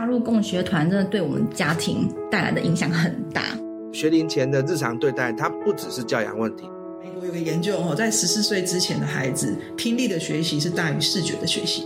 [0.00, 3.42] 加入共学团真的对我们家庭带来的影响很大。
[3.92, 6.66] 学龄前的日常对待，它不只是教养问题。
[7.02, 11.82] 美国有个研究哦，在十四岁之前的孩子，听力的学习是大于视觉的学习。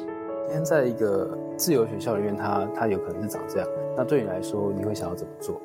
[0.47, 3.69] 今天在一个自由学校里面，它它有可能是长这样。
[3.97, 5.61] 那对你来说，你会想要怎么做？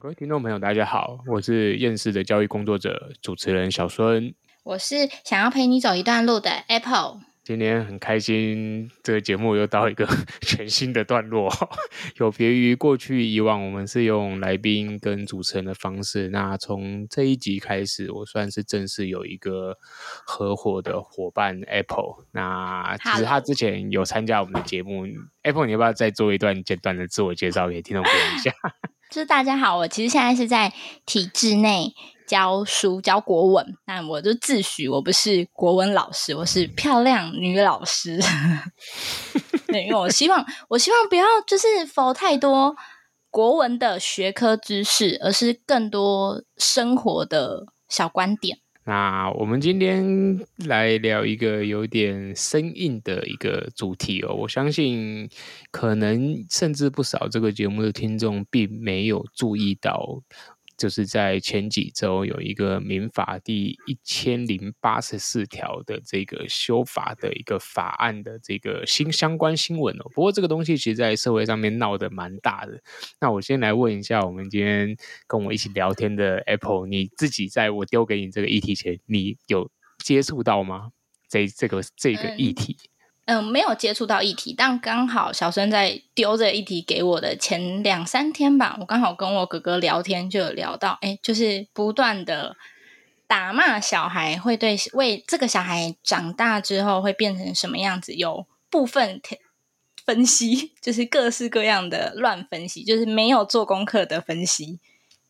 [0.00, 4.34] 各位听众朋友，大家好，我是厌世的教育工作者，主持人小孙。
[4.64, 7.20] 我是想要陪你走一段路的 Apple。
[7.46, 10.04] 今天很开心，这个节目又到一个
[10.42, 11.48] 全新的段落，
[12.18, 16.28] 有别于过去以往，我们是用来宾跟主持人的方式。
[16.30, 19.76] 那从这一集开始，我算是正式有一个
[20.26, 22.26] 合伙的伙伴 Apple。
[22.32, 25.04] 那其实他之前有参加我们的节目
[25.44, 28.50] ，Apple，你要不要再做一段简短的自我介绍给听众朋友一下？
[29.12, 30.72] 就是大家好，我其实现在是在
[31.04, 31.94] 体制内。
[32.26, 38.18] 教书教国文，但我就自诩我不是国文老师，我是漂亮女老师。
[39.68, 42.76] 对，因为我希望，我希望不要就是否太多
[43.30, 48.58] 国文的学科知识，而是更多生活的小观点。
[48.84, 55.28] 那我们今天来聊一个有点生硬的一个主题哦，我相信
[55.72, 60.22] 可能甚至不少这个节目的听众并没有注意到。
[60.76, 70.04] 就是在前几周有一个民法第一千零八十四条的这个修法的一个法案的这个新相关新闻哦。
[70.14, 72.80] 不过这个东西其实在社会上面闹得蛮大的。
[73.20, 79.70] 那我先来问一下，我们今天跟我一起聊天的 Apple，你自己在我丢给你这个议题前，你有
[80.04, 80.90] 接触到吗？
[81.28, 82.76] 这这个这个议题？
[82.78, 82.95] 嗯
[83.26, 92.56] 嗯，没有接触到议题，但刚好小孙在丢这议题给我的前两三天吧，我刚好跟我哥哥聊天，就有聊到，哎，就是不断的
[93.26, 99.20] 打骂小孩，会对为这个小孩长大之后会变成什么样子，有部分
[100.04, 104.78] 分析，就是各式各样的乱分析，就是没有做功课的分析。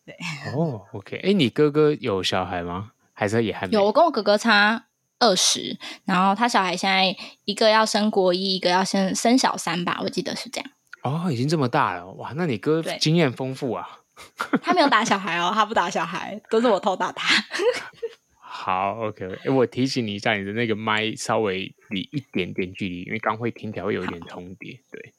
[0.04, 0.14] 对，
[0.54, 2.92] 哦，OK，哎，你哥哥有小孩吗？
[3.14, 3.84] 还是也还没有？
[3.86, 4.85] 我跟我哥哥差。
[5.18, 10.70] 二十，然后他小孩现在一个要升国一，一个要升升小三吧，我记得是这样。
[11.02, 12.32] 哦，已经这么大了哇！
[12.36, 14.00] 那你哥经验丰富啊。
[14.62, 17.42] 他没有打小孩哦，他不打小孩，都是我偷打他。
[18.40, 24.72] 好，OK，我提醒你一下，你的那个麦稍微离一点点距离，因为刚会听起来会有一点重叠。
[24.90, 25.12] 对，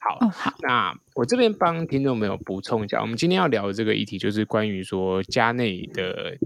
[0.00, 6.36] 好，哦、好，那我这边帮听众朋友补充一下，我们今天要聊的这个议题就是关于说家内的。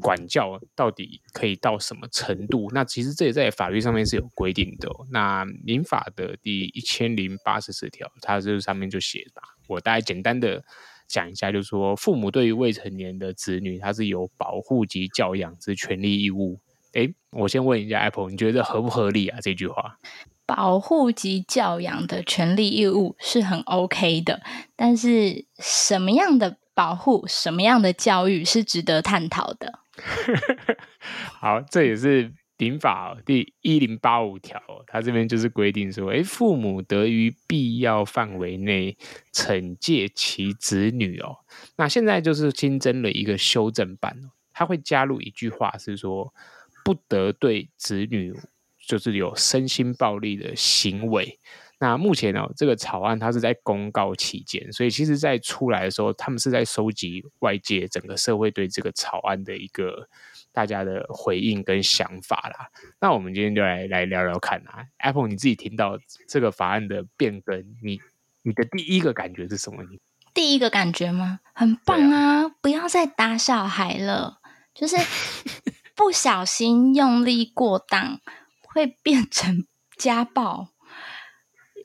[0.00, 2.70] 管教到底可以到什么程度？
[2.72, 5.06] 那其实这也在法律上面是有规定的哦。
[5.10, 9.42] 那民法的第一千零八十四条，它这上面就写吧。
[9.68, 10.62] 我大概简单的
[11.08, 16.60] 讲一下，就是说，父母对于未成年的子女，他是有保护及教养之权利义务。
[16.92, 19.38] 诶，我先问一下 Apple，你觉得合不合理啊？
[19.40, 19.98] 这句话，
[20.46, 24.42] 保护及教养的权利义务是很 OK 的，
[24.74, 29.80] 但是什么样的保护，什么样的教育是值得探讨的？
[31.40, 38.96] 好，这也是民法第一零八五条，它这边就是规定说，诶，父母得于必要范围内
[39.32, 41.36] 惩戒其子女哦。
[41.76, 44.16] 那现在就是新增了一个修正版，
[44.52, 46.32] 它会加入一句话是说，
[46.84, 48.34] 不得对子女
[48.86, 51.38] 就是有身心暴力的行为。
[51.78, 60.08] 那目前呢、哦，这个草案它是在公告期间，所以其实，在出来的时候，他们是在收集外界整个社会对这个草案的一个
[60.52, 62.70] 大家的回应跟想法啦。
[62.98, 68.00] 那我们今天就来来聊聊看啊，Apple，你自己听到这个法案的变更，你
[68.40, 69.82] 你的第一个感觉是什么？
[69.82, 70.00] 你
[70.32, 71.40] 第一个感觉吗？
[71.52, 72.44] 很棒啊！
[72.44, 74.38] 啊不要再打小孩了，
[74.74, 74.96] 就是
[75.94, 78.18] 不小心用力过当
[78.62, 80.68] 会变成家暴。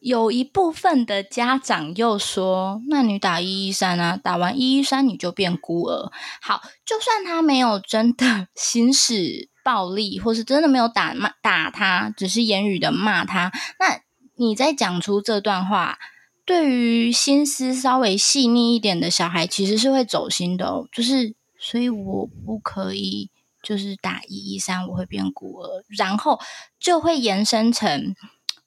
[0.02, 14.02] 有一部分的家长又说：“那你打一一三啊，打完一一三你就变孤儿。”好，就算他没有真的行使暴力，或是真的没有打骂打他，只是言语的骂他，那
[14.38, 16.00] 你在讲出这段话，
[16.46, 20.88] 对于心思稍微细腻一点的小孩，其实是会走心的哦。
[20.92, 23.30] 就是，所以我不可以，
[23.62, 26.40] 就是打一一三，我会变孤儿，然后
[26.80, 28.16] 就会延伸成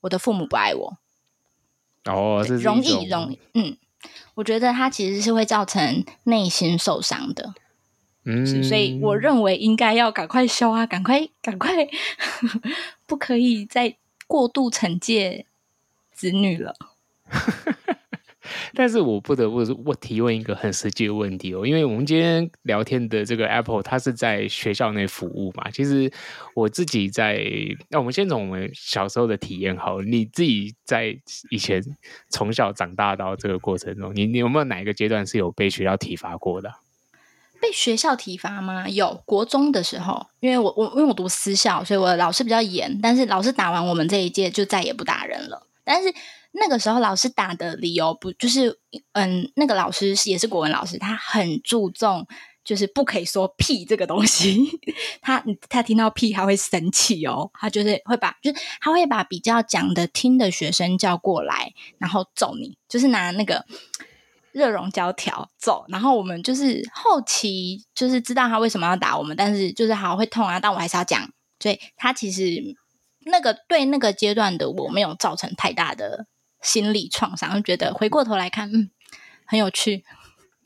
[0.02, 0.98] 我的父母不爱我。
[2.04, 3.76] 哦，是容易容易，嗯，
[4.34, 7.54] 我觉得他其实是会造成内心受伤的，
[8.24, 11.70] 嗯，所以我认为应该要赶快修啊，赶快赶快，
[13.06, 13.96] 不可以再
[14.26, 15.46] 过度惩戒
[16.12, 16.74] 子女了。
[18.74, 25.70] 但是我不得不我提问一个很实际的问题哦，因为我们今天聊天的这个 Apple，它是在学校内服务嘛。
[25.70, 26.10] 其实
[26.54, 27.42] 我自己在，
[27.88, 31.16] 那我们先从我们小时候的体验好，你自己在
[31.50, 31.82] 以前
[32.28, 36.70] 从小长大到这个过程中，你你有没有哪一个阶段是有被学校体罚过的？
[37.60, 38.86] 被学校体罚吗？
[38.88, 46.12] 有，国中的时候，因为我我因为我读私校，所以我老师比较严，但是老师打完我们这一届就再也不打人了，但是。
[46.56, 48.78] 那个时候老师打的理由不就是
[49.12, 52.24] 嗯，那个老师也是国文老师，他很注重
[52.64, 54.64] 就是不可以说屁这个东西，
[55.20, 63.66] 他他听到屁他会生气哦，他就是会把就是他会把比较讲的听的学生叫过来，然后揍你，就是拿那个
[64.52, 71.28] 热熔胶条揍，然后我们就是后期就是知道他为什么要打我们，但是就是好会痛啊，但我还是要讲，
[71.58, 72.62] 所以他其实
[73.26, 76.26] 那个对那个阶段的我没有造成太大的。
[76.64, 78.90] 心理创伤，就觉得回过头来看，嗯，
[79.44, 80.02] 很有趣。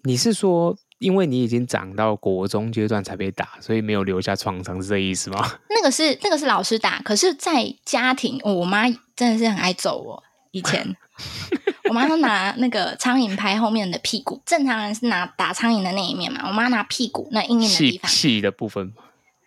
[0.04, 5.58] 你是说，因为你已经长到国中阶段才被打，所以没有留下创伤，是这意思吗？
[5.68, 10.22] 那个是那个是老师打，可是，在家庭，我妈真的是很爱揍我。
[10.52, 10.96] 以前，
[11.90, 18.94] 我妈都拿那个苍蝇拍后面的屁股，正常人是拿打苍蝇的那一面嘛，我妈拿屁股那硬硬的地方，细的部分。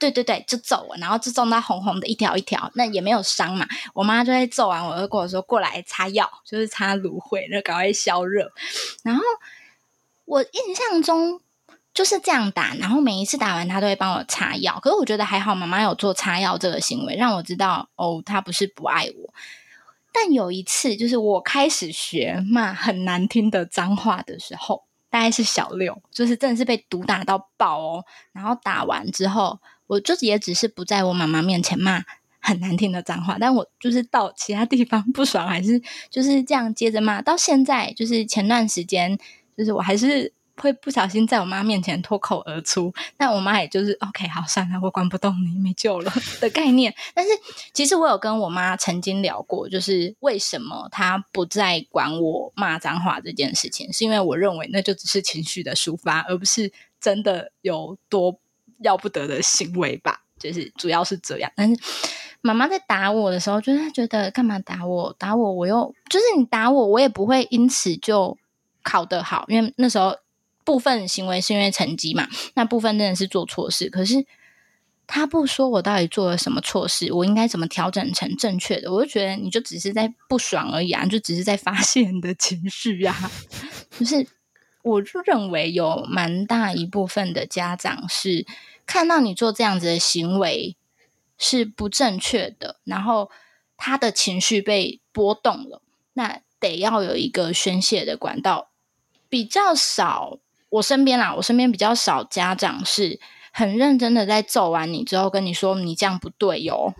[0.01, 3.67] 对对对，就揍我，然后就揍到红红的一条一条，那也没有伤嘛。
[3.93, 8.51] 我妈就会揍完我，就跟我说过来擦药，就是擦芦荟，就赶快消热。
[9.03, 9.21] 然后
[10.25, 11.39] 我印象中
[11.93, 14.79] 就是这样打，然后每一次打完，她都会帮我擦药。
[14.81, 19.31] 可是我觉得还好，妈妈有做擦药这个行为，让我知道哦，她不是不爱我。
[20.11, 28.03] 但有一次，就是我开始学骂很难听的脏话的时候，大概是小六，就是真的是被毒打到爆哦。
[28.31, 29.59] 然后打完之后。
[29.91, 32.01] 我就也只是不在我妈妈面前骂
[32.39, 37.21] 很难听的脏话，但我就是到其他地方不爽，还是就是这样接着骂。
[37.21, 39.19] 到现在，就是前段时间，
[39.57, 40.31] 就是我还是
[40.61, 46.93] 会不小心在我妈面前脱口而出，但我妈也就是 OK，好，算了，我管不动你，没救了 的概念。
[47.13, 47.31] 但是
[47.73, 58.39] 其实我有跟我妈曾经聊过，就是为什么她不再管我骂脏话这件事情，是因为我认为那就只是情绪的抒发，而不是真的有多。
[58.83, 61.51] 要不得的行为吧，就是主要是这样。
[61.55, 61.79] 但是
[62.41, 65.15] 妈妈在打我的时候，就是觉得干嘛打我？
[65.19, 68.35] 打我，我又就是你打我，我也不会因此就
[68.81, 70.17] 考得好，因为那时候
[70.71, 73.89] 部分行为是因为成绩嘛，那部分真的是做错事。
[73.89, 74.25] 可是
[75.05, 78.91] 他不说我到底做了什么错事，我应该怎么调整成正确的？
[78.91, 83.31] 我就觉得你就只是在不爽而已啊，就只是在发泄你的情绪、啊，
[83.99, 84.25] 就是。
[84.83, 88.47] 我就认为有蛮大一部分的家长是
[88.87, 90.75] 看到你做这样子的行为
[91.37, 93.29] 是不正确的，然后
[93.77, 95.83] 他的情绪被波动了，
[96.13, 98.71] 那得要有一个宣泄的管道。
[99.29, 100.39] 比较少，
[100.71, 103.19] 我身边啦，我身边比较少家长是
[103.53, 106.93] 很认真的在揍完你之后跟你说你这样不对哟，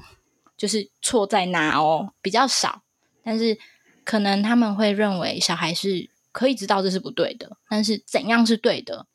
[0.56, 2.84] 就是错在哪哦，比较少。
[3.24, 3.58] 但是
[4.06, 6.10] 可能他们会认为小孩是。
[6.34, 9.06] 可以知道这是不对的，但是怎样是对的？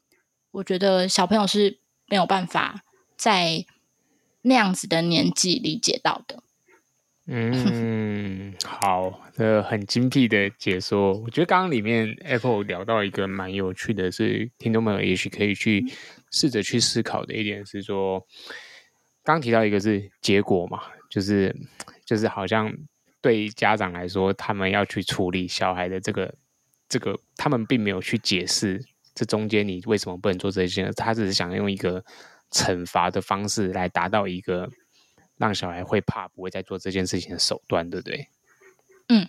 [0.50, 2.82] 我觉得小朋友是没有办法
[3.16, 3.64] 在
[4.42, 6.42] 那样子的年纪理解到的。
[7.24, 8.45] 嗯，
[8.86, 11.12] 好，这很精辟的解说。
[11.14, 15.84] 我觉得刚刚里面 Apple 聊到一个蛮有趣的是，听众朋友也许可以去
[16.30, 18.24] 试着去思考的一点是说，
[19.24, 20.80] 刚提到一个是结果嘛，
[21.10, 21.52] 就是
[22.04, 22.72] 就是好像
[23.20, 26.32] 对家长来说，他们要去处理小孩的这个。
[26.88, 28.80] 这个他们并没有去解释
[29.12, 32.00] 这中间你为什么不能做这些，他只是想用一个
[32.52, 34.70] 惩罚的方式来达到一个
[35.36, 38.28] 让小孩会怕不会再做这件事情的手段，对不对？
[39.08, 39.28] 嗯，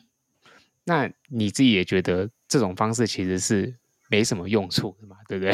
[0.86, 3.76] 那你自己也觉得这种方式其实是
[4.10, 5.54] 没什么用处的嘛，对不对？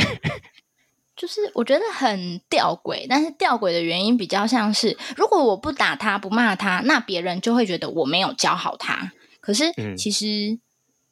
[1.15, 9.12] 就是我觉得很吊诡，但是吊诡的原因比较像是，如果我不打他不骂他，那别人就会觉得我没有教好他。
[9.39, 10.53] 可是其实。
[10.53, 10.60] 嗯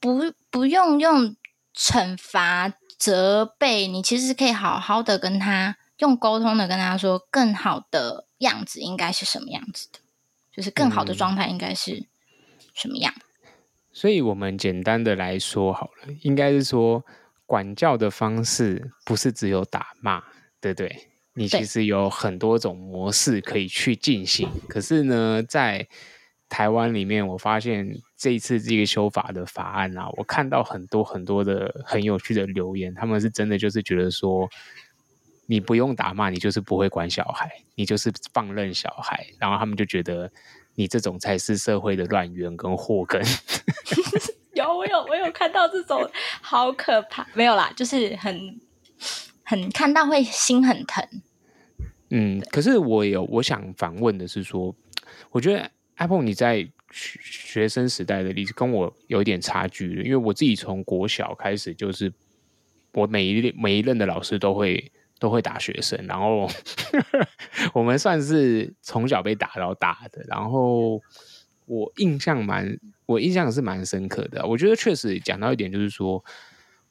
[0.01, 1.35] 不，不用用
[1.75, 9.99] 惩罚责备你，其实可以好好的跟他用沟通的跟他说，更好的样子应该是什么样子的，
[10.51, 12.07] 就是更好的状态应该是
[12.81, 13.13] 什么样。
[13.15, 13.21] 嗯，
[13.93, 17.05] 所以，我们简单的来说好了，应该是说，
[17.45, 20.23] 管教的方式不是只有打骂，
[20.59, 21.07] 对不对？
[21.33, 25.87] 你其实有很多种模式可以去进行，可是呢，在
[26.49, 34.49] 台湾里面，我发现这一次这个修法的法案啊，我看到很多很多的很有趣的留言，他们是真的就是觉得说，
[35.45, 40.29] 你不用打骂，你就是不会管小孩，你就是放任小孩，然后他们就觉得
[40.81, 43.21] 你这种才是社会的乱源跟祸根。
[44.53, 46.09] 有，我有，我有看到这种，
[46.41, 47.27] 好可怕。
[47.35, 48.59] 没有啦，就是很
[49.43, 51.07] 很看到会心很疼。
[52.09, 54.75] 嗯，可是我有我想反问的是说，
[55.29, 62.11] 我觉得 Apple 你在学生时代的例子跟我有一点差距了，因为我自己从国小开始就是，
[62.93, 66.49] 我每一每一任的老师都会都会打学生，然后
[67.75, 70.99] 我们算是从小被打到大的，然后
[71.67, 72.75] 我印象蛮
[73.05, 74.43] 我印象是蛮深刻的。
[74.47, 76.25] 我觉得确实讲到一点就是说，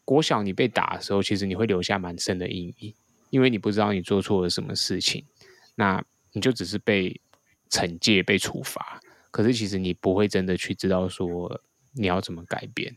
[0.04, 2.94] 国小你被打的时候，其实你会留下蛮深的阴影。
[3.30, 5.24] 因为你不知道你做错了什么事情，
[5.74, 6.00] 那
[6.32, 7.20] 你就只是被
[7.68, 9.00] 惩戒、被处罚。
[9.32, 11.60] 可是其实你不会真的去知道说
[11.94, 12.94] 你要怎么改变。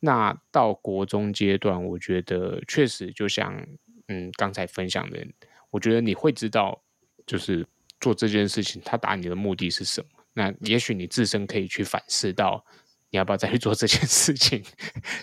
[0.00, 3.66] 那到国中阶段，我觉得确实就像
[4.08, 5.26] 嗯刚才分享的，
[5.70, 6.82] 我觉得你会知道，
[7.26, 7.66] 就是
[8.00, 10.08] 做这件事情他打你的目的是什么。
[10.34, 12.64] 那也许你自身可以去反思到。
[13.12, 14.60] 你要不要再去做这件事情？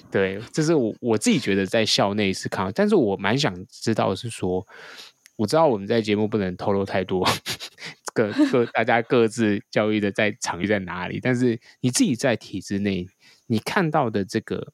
[0.10, 4.66] 对，这是我我自己觉得在校内是看，但是我蛮想知道是说，
[5.36, 7.28] 我知道我们在节目不能透露太多，
[8.14, 13.06] 各各大家各自教育的在场域在哪里，但是你自己在体制内，
[13.48, 14.72] 你看到的这个，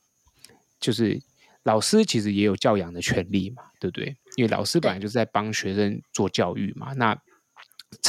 [0.79, 1.19] 就是
[1.63, 4.15] 老师其实也有教养的权利嘛，对不对？
[4.35, 7.17] 因为老师本来就是在帮学生做教育嘛，那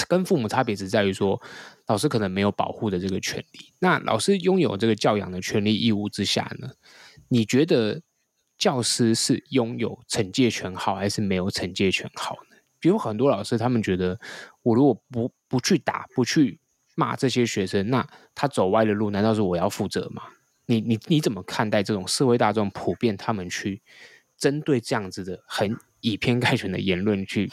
[0.09, 1.41] 跟父母差别只在于说。
[1.87, 6.71] 老师可能没有保护的这个权利，那老师拥有这个教养的权利义务之下呢？
[7.27, 8.01] 你觉得
[8.57, 12.57] 教师是拥有惩戒权好，还是没有惩戒权好呢？
[12.79, 14.21] 比如很多老师他们觉得，
[14.63, 16.61] 我如果不不去打、不去
[16.95, 20.23] 骂这些学生，那他走歪的路，难道是我要负责吗？
[20.71, 23.83] 你你你怎么看待这种社会大众普遍他们去
[24.39, 27.51] 针对这样子的很以偏概全的言论去？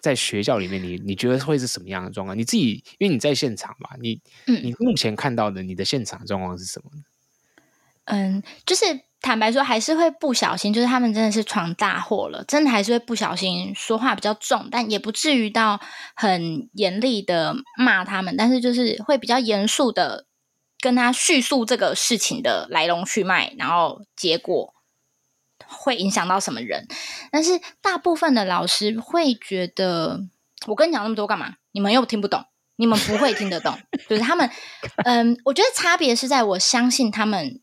[0.00, 2.36] 在学校里面你，你你觉得会是什么样的状况？
[2.36, 7.02] 你自己因为你在现场嘛，你你目前看到的你的现场状况是什么呢？
[8.06, 8.84] 嗯，就是
[9.20, 15.80] 坦白说，还是会不小心，就是他们真的是闯大祸了，真的还是会不小心说话比较重，但也不至于到
[16.16, 20.26] 很严厉的骂他们，但是就是会比较严肃的
[20.82, 24.74] 跟他叙述这个事情的来龙去脉，然后结果。
[25.74, 26.86] 会影响到什么人？
[27.30, 30.20] 但是大部分的老师会觉得，
[30.66, 31.54] 我跟你讲那么多干嘛？
[31.70, 32.44] 你们又听不懂，
[32.76, 33.78] 你们不会听得懂。
[34.06, 34.50] 就是他们，
[35.06, 37.62] 嗯，我觉得差别是在我相信他们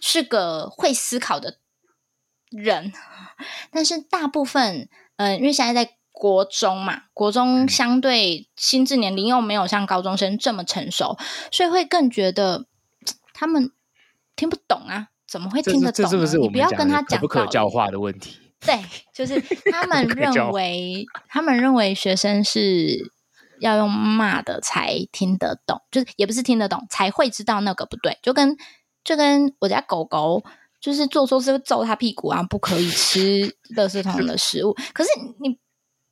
[0.00, 1.58] 是个会思考的
[2.50, 2.92] 人，
[3.70, 11.18] 但是大部分，嗯，因为现在在国中嘛，国中相对心智年龄又没有像高中生这么成熟，
[11.50, 12.66] 所以会更觉得
[13.34, 13.70] 他们
[14.36, 15.08] 听不懂啊。
[15.26, 16.04] 怎么会听得懂？
[16.04, 18.38] 这是不是我们你不要跟他讲可不可教化的问题？
[18.60, 18.78] 对，
[19.12, 19.40] 就是
[19.72, 23.10] 他们 认为，他们认为学生是
[23.58, 28.16] 要用骂的才听得懂，就是也不是听得懂，才会知道那个不对。
[28.22, 28.56] 就跟
[29.02, 30.44] 就跟我家狗狗，
[30.80, 34.76] 就是做错事会揍他屁股啊，不可以吃垃圾桶的食物。
[34.92, 35.58] 可是你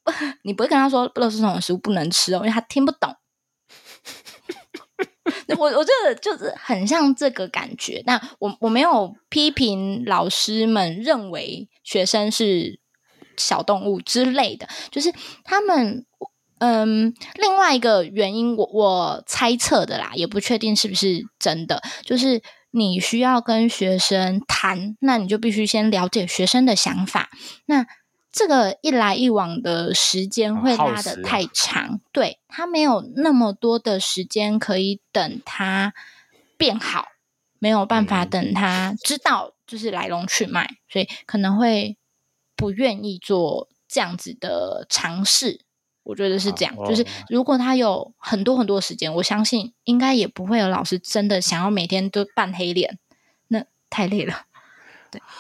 [0.43, 3.15] 你不会跟他说垃圾桶的食物不能吃哦，因为他听不懂。
[5.59, 12.81] 我我觉得就是很像这个感觉，但我我没有批评老师们认为学生是
[13.37, 15.13] 小动物之类的，就是
[15.45, 16.05] 他们
[16.59, 22.43] 嗯，另外一个原因我我猜测的啦，也不确定是不是真的，就是
[22.73, 27.31] 你需要跟学生谈，那你就必须先了解学生的想法，
[27.67, 27.87] 那。
[28.33, 35.93] 这个一来一往的时间会拉得太长，啊、对，他没有那么多的时间可以等他
[36.57, 37.09] 变好，
[37.59, 41.99] 没有办法等他知道就是来龙去脉，嗯、所以可能会
[42.57, 45.61] 不愿意做这样子的尝试。
[46.03, 52.99] 我觉得是这样，啊、就是如果他有很多很多时间，我相信应该也不会有老师真的想要每天都扮黑脸，
[53.49, 54.47] 那太累了。
[55.11, 55.21] 对。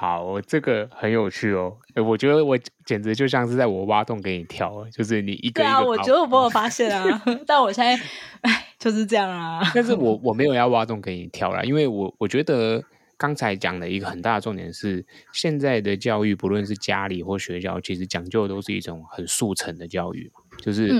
[0.00, 1.76] 好，这个很有趣哦。
[1.96, 5.64] 我觉得我简直就像是在我挖洞给你跳，就是你一个一个。
[5.64, 8.00] 对啊，我觉得我没有发现啊， 但我现在
[8.42, 9.60] 哎就是这样啊。
[9.74, 12.80] 但是我 我没有要挖洞给你跳啦，因为我我觉得
[13.16, 20.30] 刚才讲的一个很大的重点是，现在的教育不论是家里或学校，其实讲究的都是一种很速成的教育，
[20.62, 20.94] 就是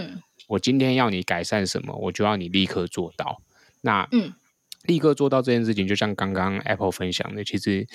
[0.49, 3.41] 我今天要你改善什么，我就要你立刻做到。
[3.81, 4.33] 那嗯，
[4.89, 7.87] 立刻做到这件事情，就像刚刚 Apple 分享的，其实。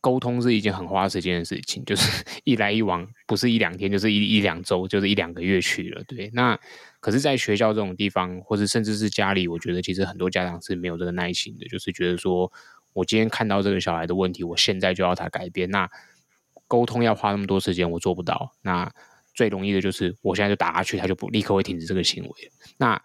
[0.00, 6.02] 沟通是一件很花时间的事情， 就是一来一往，不是一两天，就是一一两周，就是一两个月去了。
[6.04, 6.58] 对，那
[7.00, 12.50] 可是，在学校这种地方，或者甚至是家里，我觉得其实很多家长是没有这个耐心的，就是觉得说
[12.92, 15.70] 我今天看到这个小孩的问题，我现在就要他改变。
[15.70, 15.88] 那
[16.66, 18.52] 沟通要花那么多时间，我做不到。
[18.62, 18.90] 那
[19.34, 22.52] 最容易的就是我现在就打下去，他就不立刻会停止这个行为。
[22.78, 23.00] 那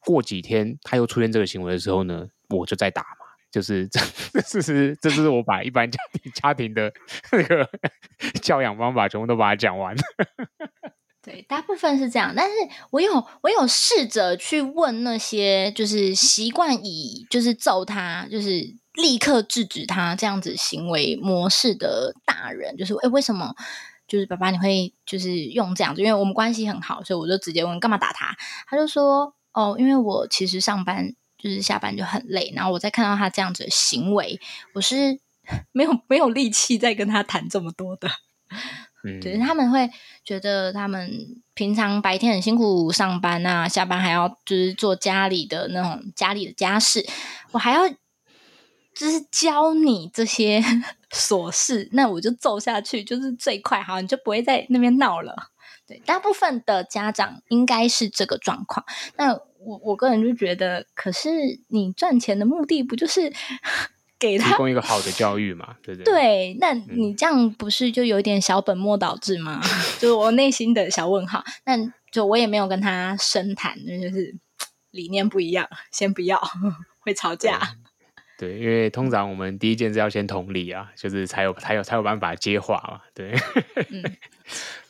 [0.00, 3.15] 过几天他又出现这个行为的时候呢，我就再打。
[3.56, 3.98] 就是这
[4.42, 6.92] 这是这是我把一般家庭家庭的
[7.32, 7.66] 那个
[8.42, 10.02] 教养方法全部都把它讲完了。
[11.24, 12.52] 对，大部分是这样，但是
[12.90, 23.54] 我有我有试着去问那些就是习惯以就是揍他，就是立刻制止他这样子行为模式的大人，就是诶为什么
[24.06, 26.02] 就是爸爸你会就是用这样子？
[26.02, 28.36] 因为我们关系很好，所以我就直接问干嘛打他？
[28.68, 31.14] 他就说哦，因为我其实上班。
[31.38, 34.40] 就是下班就很累，然后我再看到他这样子的行为，
[34.74, 35.18] 我是
[35.72, 38.08] 没有没有力气再跟他谈这么多的。
[39.04, 39.90] 嗯，就是他们会
[40.24, 47.06] 觉得他们平常白天很辛苦上班啊，下班还要就是做家里的那种家里的家事，
[47.52, 47.88] 我还要
[48.94, 50.60] 就是教你这些
[51.12, 55.50] 琐事，那我就揍下去就是最快，好，你就不会在那边闹了。
[55.86, 58.84] 对，大部分的家长应该是这个状况。
[59.16, 61.28] 那我我个人就觉得，可是
[61.68, 63.32] 你赚钱的目的不就是
[64.16, 65.76] 给他提供一个好的教育嘛？
[65.82, 66.12] 对不对？
[66.12, 69.60] 对，那你这样不是就有点小本末倒置吗？
[69.60, 69.68] 嗯、
[69.98, 71.44] 就是我内心的小问号。
[71.64, 71.76] 那
[72.12, 74.36] 就我也没有跟他深谈，就是
[74.92, 76.40] 理念不一样，先不要
[77.00, 77.58] 会吵架。
[78.38, 78.50] 对。
[78.50, 83.00] 对，因为通常我们第一件事要先同理啊，就是才有才有才有办法接话嘛。
[83.12, 83.34] 对，
[83.90, 84.04] 嗯，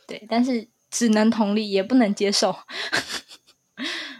[0.06, 0.68] 对，但是。
[0.88, 2.56] 只能同理，也不能接受。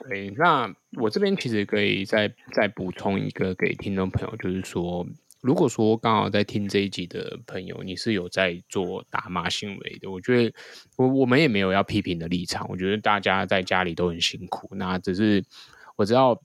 [0.09, 5.07] 对，那我这边其实可以再再补充一个给听众朋友，就是说，
[5.41, 10.55] 如果说刚好在听这一集的朋友，你是有在做打骂行为的，我觉得
[10.97, 12.69] 我我们也没有要批评的立场。
[12.69, 15.43] 我觉得大家在家里都很辛苦，那只是
[15.97, 16.41] 我知道，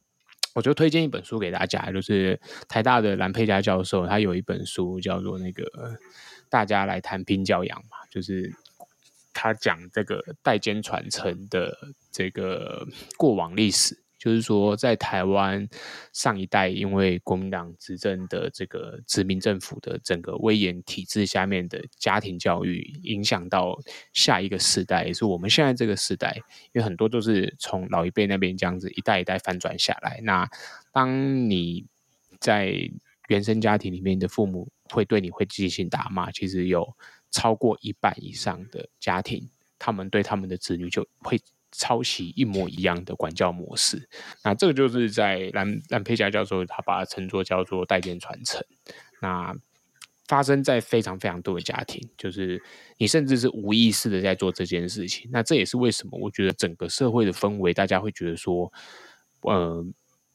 [0.56, 2.40] 我就推荐一本书给大家，就是
[2.70, 5.66] 台大的蓝佩嘉教授，他有一本书叫做那个
[6.50, 8.56] 大家来谈拼教养嘛，就是。
[9.34, 11.78] 他讲这个代间传承的
[12.12, 15.68] 这个过往历史，就是说，在台湾
[16.14, 23.80] 上一代因为国民党执政的这个殖民政府的整个威严体制下面的家庭教育，影响到
[24.14, 26.36] 下一个世代，也是我们现在这个世代，
[26.74, 30.20] 因为很多都是从老一辈那边这样子一代一代翻转下来。
[30.24, 30.48] 那
[30.92, 31.88] 当你
[32.40, 32.92] 在
[33.28, 36.96] 原生家庭里面的父母会对你会进行打骂，其实有。
[37.32, 41.40] 超过一半以上的家庭，他们对他们的子女就会
[41.72, 44.10] 抄袭一模一样的管教模式。
[44.44, 48.62] 那这个就是在兰兰佩嘉教授他把它称作叫做代间传承。
[49.22, 49.56] 那
[50.28, 52.62] 发生在非常非常多的家庭，就是
[52.98, 55.30] 你甚至是无意识的在做这件事情。
[55.32, 58.72] 那这也是为什么我觉得整个社会的氛围，大家会觉得说，
[59.42, 59.86] 呃，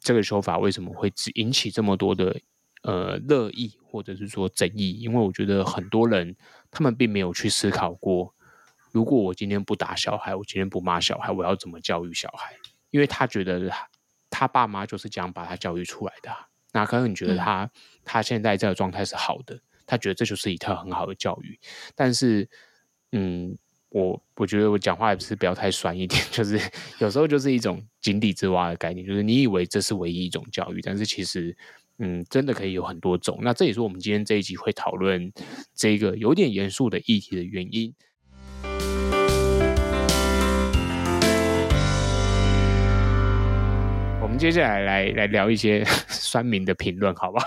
[0.00, 2.38] 这个说法为什么会引起这么多的
[2.82, 4.92] 呃热议，或者是说争议？
[5.00, 6.36] 因为我觉得很多人。
[6.68, 8.34] 他们并没有去思考过，
[8.92, 12.54] 如果我今天不打小孩，我今天不骂小孩，我要怎么教育小孩？
[12.90, 13.88] 因为他觉得他，
[14.28, 16.48] 他爸妈就是这样把他教育出来的啊。
[16.72, 17.70] 那可能你觉得他，嗯，
[18.04, 21.58] 他现在这个状态是好的，他觉得这就是一套很好的教育。
[21.94, 22.46] 但是，
[23.12, 23.56] 嗯，
[23.88, 26.60] 我我觉得我讲话也不是不要太酸一点， 就是
[26.98, 31.56] 有时候就是一种井底之蛙的概念，就是你以为这是唯一一种教育，但是其实。
[31.98, 33.38] 嗯，真的可以有很多种。
[33.40, 35.32] 那这也是我们今天这一集会讨论
[35.74, 37.94] 这个有点严肃的议题的原因。
[44.20, 47.46] 我们接下来来来聊一些 酸民的评论，好不好？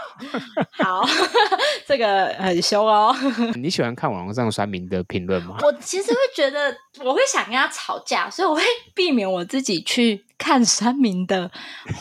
[1.03, 1.07] 好，
[1.85, 3.15] 这个很凶哦。
[3.53, 5.57] 你喜欢看网络上酸民的评论吗？
[5.61, 8.63] 我其实会觉得，我会想跟他吵架，所以我会
[8.95, 11.51] 避免我自己去看酸民的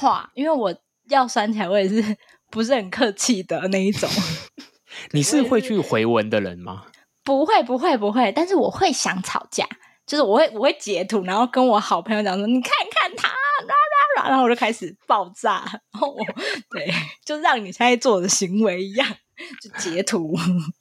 [0.00, 0.74] 话，因为我
[1.10, 2.16] 要酸起来，我也是。
[2.50, 4.08] 不是很客气的那一种。
[5.12, 6.84] 你是会去回文的人吗？
[7.24, 8.32] 不会，不会，不会。
[8.32, 9.66] 但是我会想吵架，
[10.06, 13.34] 就是我会，我会截图，然后跟我好朋友讲说：“你看看他，啦
[13.66, 15.62] 啦啦。”然后我就开始爆炸。
[15.92, 16.16] 然后我
[16.70, 16.90] 对，
[17.24, 19.06] 就让你现在做的行为一样，
[19.62, 20.34] 就截图。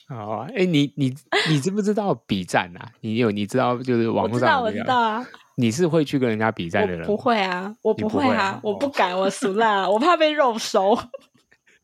[0.10, 1.14] 哦，哎，你你
[1.50, 2.92] 你知不知道比战啊？
[3.02, 5.28] 你有你知道就是网络上，我知道，我知道啊。
[5.58, 7.06] 你是会去跟人家比战的人？
[7.06, 10.98] 不会啊，我不会啊，会啊，我不敢，我俗辣，我怕被肉收。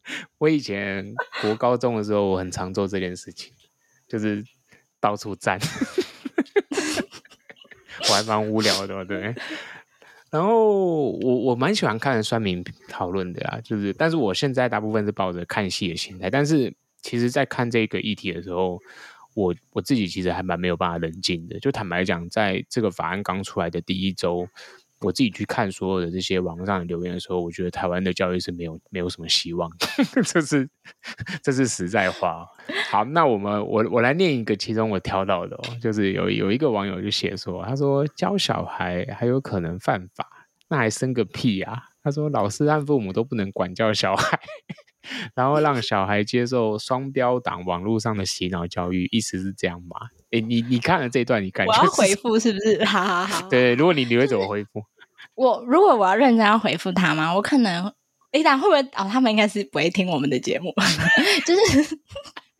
[0.39, 3.53] 我以前国高中的时候，我很常做这件事情，
[4.07, 4.43] 就是
[4.99, 5.59] 到处站，
[8.09, 9.35] 我还蛮无聊的，对。
[10.29, 16.27] 然后我我蛮喜欢看酸民讨论的啊，就是，但是我现在大部分是抱着看戏的心态。
[16.29, 18.81] 但是其实，在看这个议题的时候，
[19.35, 21.59] 我我自己其实还蛮没有办法冷静的。
[21.59, 24.47] 就坦白讲，在这个法案刚出来的第一周。
[25.03, 29.87] 我自己去看所有的这些网上的留言的时候，我觉得台湾的教育是没有没有什么希望的，
[30.23, 30.69] 这是
[31.41, 32.47] 这是实在话。
[32.89, 40.27] 好，那我们我我来念一个其中我挑到的哦，就是有有一个网友就写说，他说教小孩还有可能犯法，
[40.69, 41.77] 那还生个屁啊？
[42.03, 44.37] 他说老师和父母都不能管教小孩，
[45.35, 49.95] 然后让小孩接受双标党网络上的洗脑教育，意思是这样吗？
[50.31, 52.83] 哎，你你看了这一段，你感觉我要回复是不是？
[52.83, 53.47] 哈哈哈。
[53.51, 54.83] 对，如果你你会怎么回复？
[55.35, 57.33] 我如果我要认真要回复他吗？
[57.33, 57.85] 我可能，
[58.31, 59.09] 哎，但会不会哦？
[59.11, 60.73] 他们应该是不会听我们的节目，
[61.45, 61.99] 就是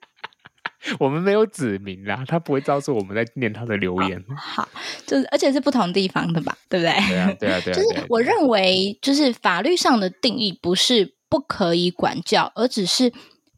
[1.00, 4.18] 我们没有指名啦，他不会知道是我们在念他的留言。
[4.20, 4.68] 哦、好，
[5.06, 6.58] 就是而且是不同地方的吧？
[6.70, 6.94] 对不对？
[7.08, 7.76] 对啊，对啊，对啊。
[7.76, 11.16] 就是我认为，就是法律上的定义不是。
[11.34, 13.12] 不可以管教，而只是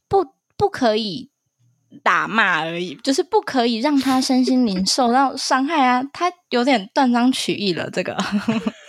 [0.08, 0.26] 不
[0.56, 1.30] 不可以
[2.02, 6.02] 打骂而已，就是不可以让他身心灵受到伤害啊！
[6.14, 8.16] 他有点断章取义了，这个。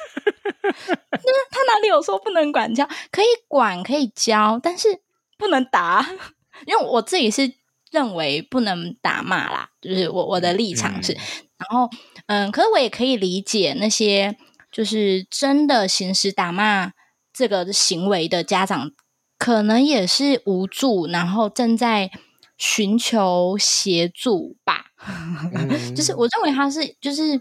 [0.89, 2.89] 那他哪里有说不能管教？
[3.11, 5.01] 可以管，可以教，但是
[5.39, 6.07] 不能打。
[6.67, 7.53] 因为我自己是
[7.91, 11.13] 认为不能打骂啦，就是我我的立场是。
[11.13, 11.19] 嗯、
[11.59, 11.91] 然后，
[12.27, 14.37] 嗯，可是我也可以理解那些
[14.71, 16.93] 就是真的行使打骂。
[17.39, 18.93] 这个行为的家长
[19.37, 22.11] 可能也是无助，然后正在
[22.57, 24.87] 寻求协助吧。
[25.07, 27.39] 嗯、 就是我认为他是，就是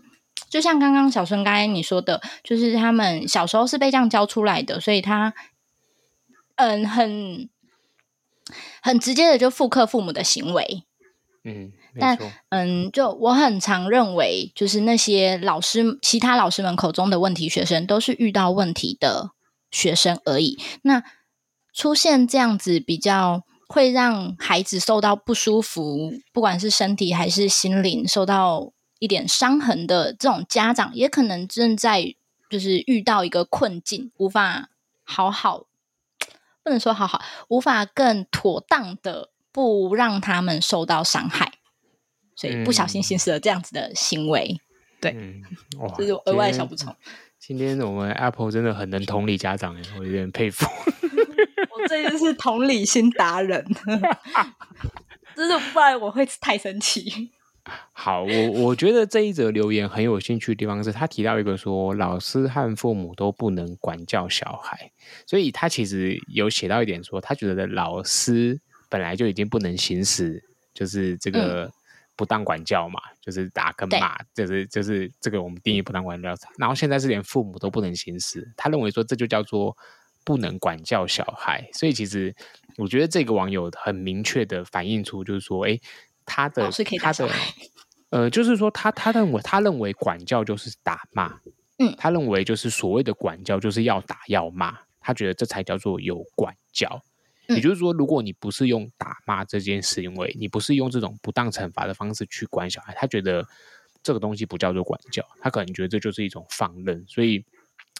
[0.49, 5.33] 就像刚刚小孙刚才你说的，就是他们小时候是被这样教出来的，所以他
[6.55, 7.49] 嗯很
[8.81, 10.83] 很直接的就复刻父母的行为。
[11.43, 12.17] 嗯，但
[12.49, 19.31] 嗯，就我很常认为，就是那些老师、其他老师们口中的问题学生，都是遇到问题的。
[19.71, 21.03] 学生而已，那
[21.73, 32.15] 出现这样子比较会让孩子受到不舒服，不管是身体还是心灵受到一点伤痕的这种家长，也可能正在
[32.49, 34.69] 就是遇到一个困境，无法
[35.03, 35.65] 好好，
[36.63, 41.53] 不能说好好，无法更妥当的不让他们受到伤害，
[42.35, 45.43] 所以不小心行使了这样子的行为，嗯、对，嗯、
[45.97, 46.95] 这是额外小补充。
[47.37, 50.65] 今天我们 Apple 真的很能同理家长，我有点佩服。
[51.69, 53.63] 我这就是同理心达人，
[55.35, 57.31] 真的不然我会太生气。
[57.91, 64.91] 好，我我觉得这一则留言很有兴趣的地方是他提到一个说，老师和父母都不能管教小孩，
[65.25, 71.65] 所以他其实有写到一点说，他觉得老师本来就已经不能行使，就是这个。
[71.65, 71.71] 嗯
[72.17, 76.33] 不当管教嘛，就是打跟骂，就是就是这个我们定义不当管教。
[76.57, 79.75] 然后现在是连父母都不能行使，他认为说这就叫做
[80.23, 81.69] 不能管教小孩。
[81.73, 82.33] 所以其实
[82.77, 85.77] 我觉得这个网友很明确的反映出，就是说，哎，
[86.25, 87.29] 他的他的
[88.09, 91.39] 呃，就是说他他认为他认为管教就是打骂，
[91.79, 97.01] 嗯，他认为就是所谓的管教就是要打要骂，他觉得这才叫做有管教。
[97.47, 103.45] 也就是说，如果你不是用打骂这件事，因为你不是用这种不当惩罚的方式去管小孩，他觉得
[104.01, 107.45] 这个东西不叫做管教，他可能觉得这就是一种放任，所以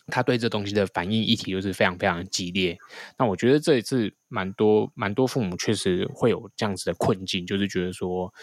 [0.07, 2.77] 他对这东西的反应议题就是非常非常激烈。
[3.17, 8.33] 那我觉得这一次蛮多蛮多父母确实会有这样子的困境，就是觉得说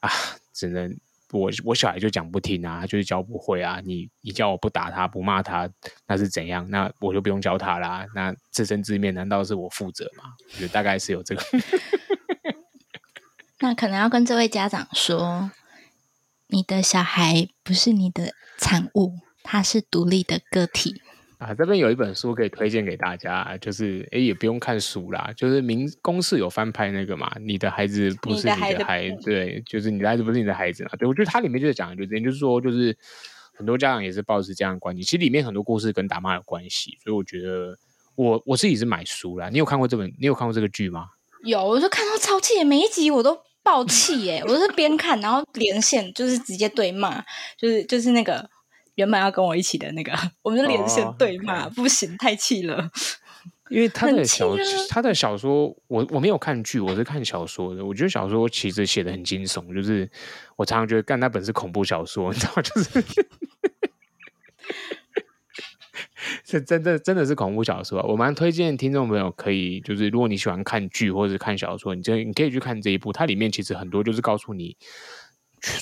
[0.00, 0.10] 啊，
[0.52, 0.96] 只能。
[1.32, 3.80] 我我小孩就讲不听啊，就是教不会啊。
[3.84, 5.68] 你你叫我不打他不骂他，
[6.06, 6.64] 那是怎样？
[6.70, 8.06] 那我就不用教他啦。
[8.14, 10.22] 那自生自灭难道是我负责吗？
[10.52, 11.42] 我觉得大概是有这个。
[13.58, 15.50] 那可能要跟这位家长说，
[16.46, 21.02] 你的小孩不是你的产物，他是独立的个体。
[21.38, 32.96] 啊，这边有一本书可以推荐给大家，就是哎，也不用看书啦，就是明公式有翻拍那个嘛，你的孩子不是你的孩对，就是你的孩子不是你的孩子嘛，对，我觉得它里面就是讲的，就这样，就是说，就是
[33.52, 37.76] 很多家长也是抱持这样的观念，其实里面很多故事跟打骂有关系，所以我觉得
[38.14, 41.08] 我我自己是买书啦，你有看过这本，你有看过这个剧吗？
[41.42, 47.24] 有，我就看到超气，每一集我都爆气耶，我是边看然后连线，就是直接对骂，
[47.58, 48.48] 就是就是那个。
[48.96, 52.90] 原本要跟我一起的那个， 我们就连线对骂，哦、不行，太气了。
[53.70, 54.54] 因为他的小
[54.90, 57.84] 他的小说，我我没有看剧，我是看小说的。
[57.84, 60.08] 我觉得小说其实写的很惊悚，就是
[60.56, 62.62] 我常常觉得干那本是恐怖小说， 你知道吗？
[62.62, 63.04] 就是
[66.44, 68.02] 是真的真的是恐怖小说。
[68.02, 73.12] 我蛮推荐听众朋友可以，就是如果你喜欢看剧或者看小说，你就你可以去看这一部。
[73.14, 74.76] 它里面其实很多就是告诉你。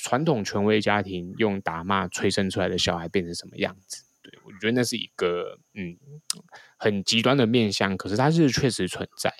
[0.01, 4.03] 传统权威家庭用打骂催生出来的小孩变成什么样子？
[4.21, 5.97] 对，我觉得那是一个嗯
[6.77, 9.33] 很极端的面向，可是它是确实存在。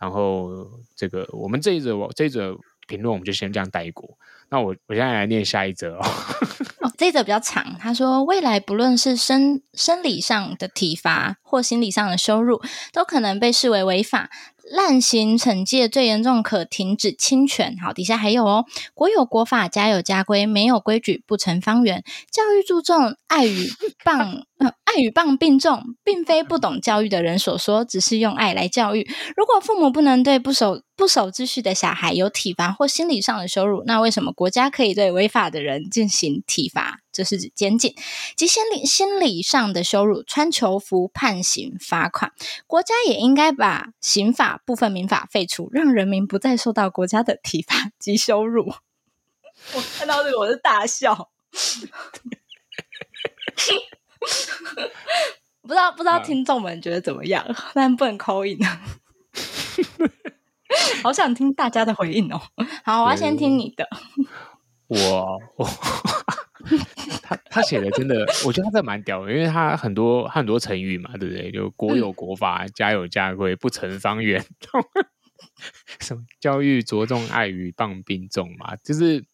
[0.00, 2.56] 然后这个我们这一则这一则
[2.88, 4.16] 评论我们就先这样带过。
[4.48, 6.00] 那我我现在来念下一则哦。
[6.80, 7.76] 哦，这一则比较长。
[7.78, 14.30] 他说，未来不论是生生理上的体罚或心理上的羞辱，都可能被视为违法。
[14.70, 17.76] 滥行惩戒最严重，可停止侵权。
[17.82, 22.04] 好，底下还有哦，国有国法，家有家规，没有规矩不成方圆。
[22.30, 23.68] 教育注重爱与
[24.04, 24.44] 棒，
[25.00, 29.08] 与棒并重，并非不懂教育的人所说，只是用爱来教育。
[29.36, 37.00] 如果父母不能对不守不守秩序的小孩有体罚或心理上的羞辱，那为什么国家可以对违法的人进行体罚？
[37.12, 37.94] 这是指监禁
[38.36, 42.32] 及心理心理上的羞辱，穿囚服、判刑、罚款。
[42.66, 48.72] 国家也应该把刑法部分民法废除，让人民不再受到国家的体罚 及羞辱。
[49.74, 51.30] 我看到这个，我是大笑。
[55.62, 57.44] 不知道不知道听众们觉得怎么样？
[57.74, 58.58] 但不能 call in
[61.02, 62.40] 好想听大家的回应哦。
[62.84, 63.88] 好，我要先听你的。
[64.88, 65.66] 我我
[67.22, 71.50] 他他写的真的，我觉得他这蛮屌的，因为他很多很多成语嘛，对不对？
[71.52, 74.44] 就国有国法，嗯、家有家规，不成方圆。
[76.00, 78.74] 什么教育着重爱与棒并重嘛？
[78.84, 79.24] 就是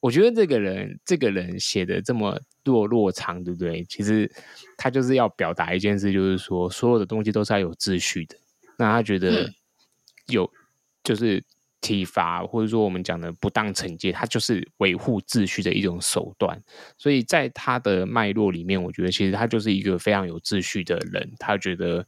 [0.00, 2.40] 我觉得这个人这个人写的这么。
[2.66, 3.84] 落落长，对不对？
[3.84, 4.28] 其实
[4.76, 8.36] 他就是要表达一件事，就是说所有的东西都是要有秩序的。
[8.76, 9.48] 那他觉得
[10.26, 10.50] 有
[11.04, 11.40] 就是
[11.80, 16.60] 体罚，或者说我们讲的不当惩戒，它就是维护秩序的一种手段。
[16.98, 21.32] 所以在他的脉络里面，我觉得其实他就是一个非常有秩序的人。
[21.38, 22.04] 他觉得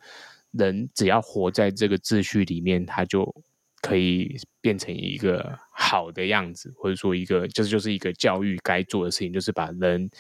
[0.50, 3.32] 人只要活在这个秩序里面，他就
[3.80, 10.10] 可以变成一个好的样子，或者说一个就是就是一个教育该做的事情，就是把人。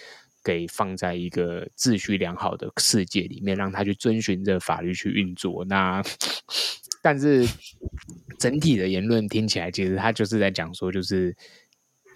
[0.44, 5.62] 给放在一个秩序良好的世界里面，让他去遵循着法律去运作。
[5.66, 6.02] 那
[7.02, 7.44] 但是
[8.38, 11.36] 整体的言论听起来，其实他就是在讲说，就是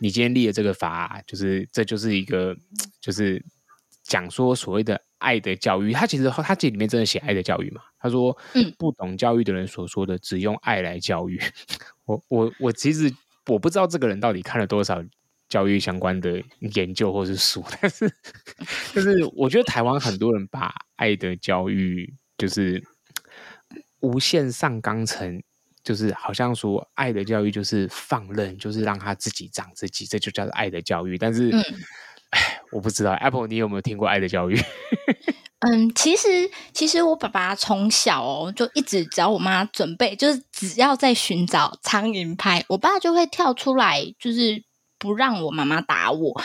[0.01, 2.57] 你今天立了这个法，就是这就是一个，
[3.03, 3.45] 就是
[4.03, 5.93] 讲说所谓的爱的教育。
[5.93, 7.81] 他其实他这里面真的写爱的教育嘛？
[7.99, 11.41] 他说，嗯，不懂教育的人所说的只用爱来教育。
[12.07, 13.13] 我我我其实
[13.47, 15.03] 我不知道这个人到底看了多少。
[15.49, 16.43] 教育相关的
[16.77, 18.11] 研究或是书，但是
[18.95, 22.83] 就是我觉得台湾很多人把爱的教育就是
[24.01, 25.43] 无限上纲成，
[25.85, 31.19] 就是好像说爱的教育就是放任，就是让他自己长自己，这就叫做爱的教育。
[31.19, 31.51] 但是，
[32.73, 34.59] 我不知道 Apple，你有没有听过爱的教育？
[35.61, 44.65] 嗯，其实其实我爸爸从小哦就一直只要我妈准备，就是只要在寻找苍蝇拍，我爸就会跳出来，就是。
[44.99, 46.41] 不让我妈妈打我，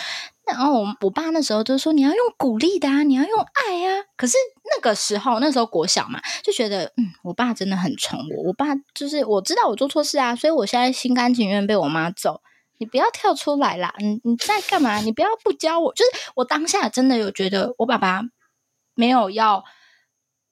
[0.48, 4.04] 然后我我爸那时候就说，你要用鼓励的啊，你要用爱啊。
[4.18, 4.36] 可是
[4.76, 8.48] 那个时候，那时候国小嘛，就觉得嗯，我爸真的很宠我。
[8.48, 12.42] 我爸就是我知道我做错事啊，所以我现在心甘情愿被我妈揍。
[12.78, 15.00] 你不要跳出来啦，你你在干嘛？
[15.00, 15.94] 你不要不教我。
[15.94, 18.22] 就是我当下真的有觉得我爸爸
[18.96, 19.64] 没有要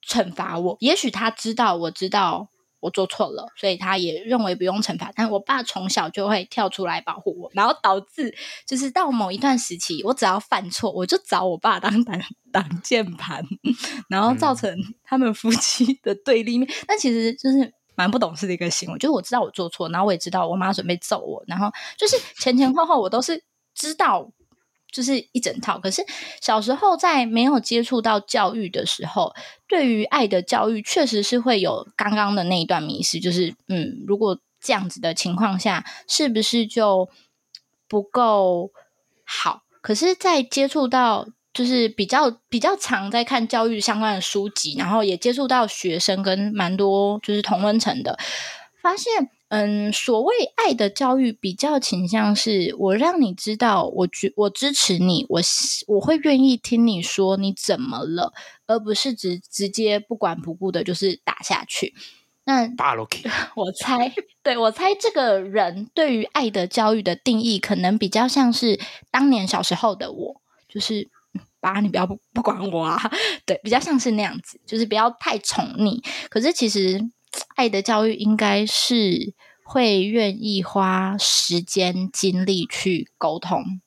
[0.07, 2.49] 惩罚我，也许他知道，我知道。
[2.81, 5.11] 我做错了，所以他也认为不用惩罚。
[5.15, 8.35] 但我爸从小就会跳出来保护我，然后导致
[8.67, 13.43] 就是到某一段时期，我只要犯错，我就找我爸当挡挡箭盘，
[14.07, 16.69] 然后造成他们夫妻的对立面。
[16.85, 24.31] 但其实就是蛮不懂事的一个行为，就是我知道我做错，然后我也知道我妈准备揍我，然后就是前前后后我都是知道。
[24.93, 25.77] 就是一整套。
[25.77, 26.01] 可是
[26.39, 29.33] 小时候在没有接触到教育的时候，
[29.67, 37.09] 对于爱的教育确实是会有刚刚的那一段迷失，就是嗯，如果这样子的情况下，是不是就
[37.89, 38.71] 不够
[39.25, 39.63] 好？
[39.81, 48.19] 可是，在接触到就是比较比较常在看教育相关的书籍，然后也接触到学生跟蛮多就是同温层的，
[48.79, 49.31] 发现。
[49.49, 55.39] 嗯，所谓爱的教育，比较倾向是我让你知道我，我支我支持你，我
[55.87, 58.33] 我会愿意听你说你怎么了，
[58.65, 61.93] 而不是直直接不管不顾的，就是打下去。
[62.45, 62.63] 那
[63.55, 68.79] 我猜，对，我猜这个人对于爱的教育的定义，可能比较像是
[69.11, 71.07] 当年小时候的我，就是
[71.73, 72.99] 爸，你不要不不管我啊，
[73.45, 76.03] 对，比较像是那样子，就是不要太宠溺。
[76.29, 77.01] 可是其实。
[77.57, 79.33] 爱的教育应该是
[79.65, 83.81] 会愿意花时间精力去沟通，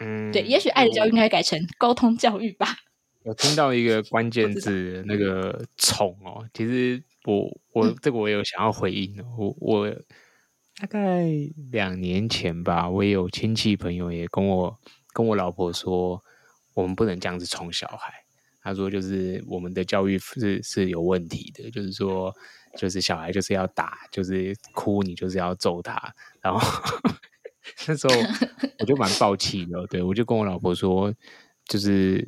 [0.00, 2.74] 嗯，对，也许爱的教育应该改成沟通教育吧。
[3.22, 9.88] 我听到一个关键字，那个“宠”哦，其实我我这个我有想要回应，嗯、我我
[10.80, 11.24] 大概
[11.70, 14.76] 两年前吧，我也有亲戚朋友也跟我
[15.14, 16.20] 跟我老婆说，
[16.74, 18.12] 我们不能这样子宠小孩。
[18.62, 22.34] 他说，就是我们的教育是是有问题的，就是说。
[22.74, 26.14] 就是小孩就是要打，就是哭，你就是要揍他。
[26.40, 26.58] 然后
[27.86, 28.14] 那时候
[28.78, 31.12] 我就蛮 爆气的，对，我就跟我老婆说，
[31.66, 32.26] 就是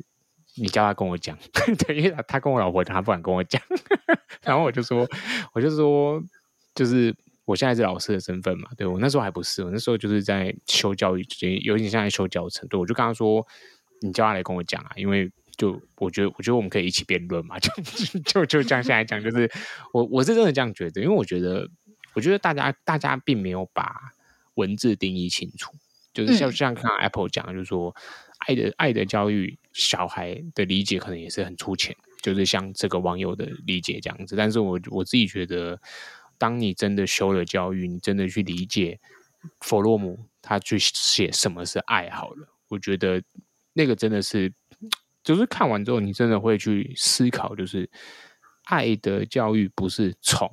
[0.53, 1.35] 你叫他跟我讲，
[1.87, 3.59] 对，因为他跟我老婆讲，他不敢跟我讲。
[4.43, 5.09] 然后我就说，
[5.53, 6.21] 我就说，
[6.75, 7.11] 就是
[7.45, 11.25] 我现在是老师的身份嘛，对，我那时候还不是，我那时候就是在修教育，
[11.63, 12.69] 有点像在修教程。
[12.69, 13.43] 对，我就跟他说，
[14.01, 15.31] 你叫他来跟我讲啊，因为。
[15.57, 17.71] 就我觉得，我觉得我们可以一起辩论嘛，就
[18.25, 19.49] 就就这样下来讲，就是
[19.93, 21.65] 我我是真的这样觉得，因为我觉得，
[22.13, 24.11] 我觉得大家大家并没有把
[24.55, 25.71] 文字定义清楚，
[26.13, 27.95] 就是像像看 Apple 讲，就是说
[28.39, 34.35] 爱的爱的教育，小孩的理解可能也是很粗浅，就是像这个网友的理解这样子。
[34.35, 35.79] 但是我我自己觉得，
[36.37, 38.99] 当你真的修了教育，你真的去理解
[39.61, 43.23] 弗洛姆他去写什么是爱好了，我觉得
[43.75, 44.51] 那个真的是。
[45.23, 47.89] 就是看完之后，你真的会去思考，就是
[48.65, 50.47] 爱的教育不是宠，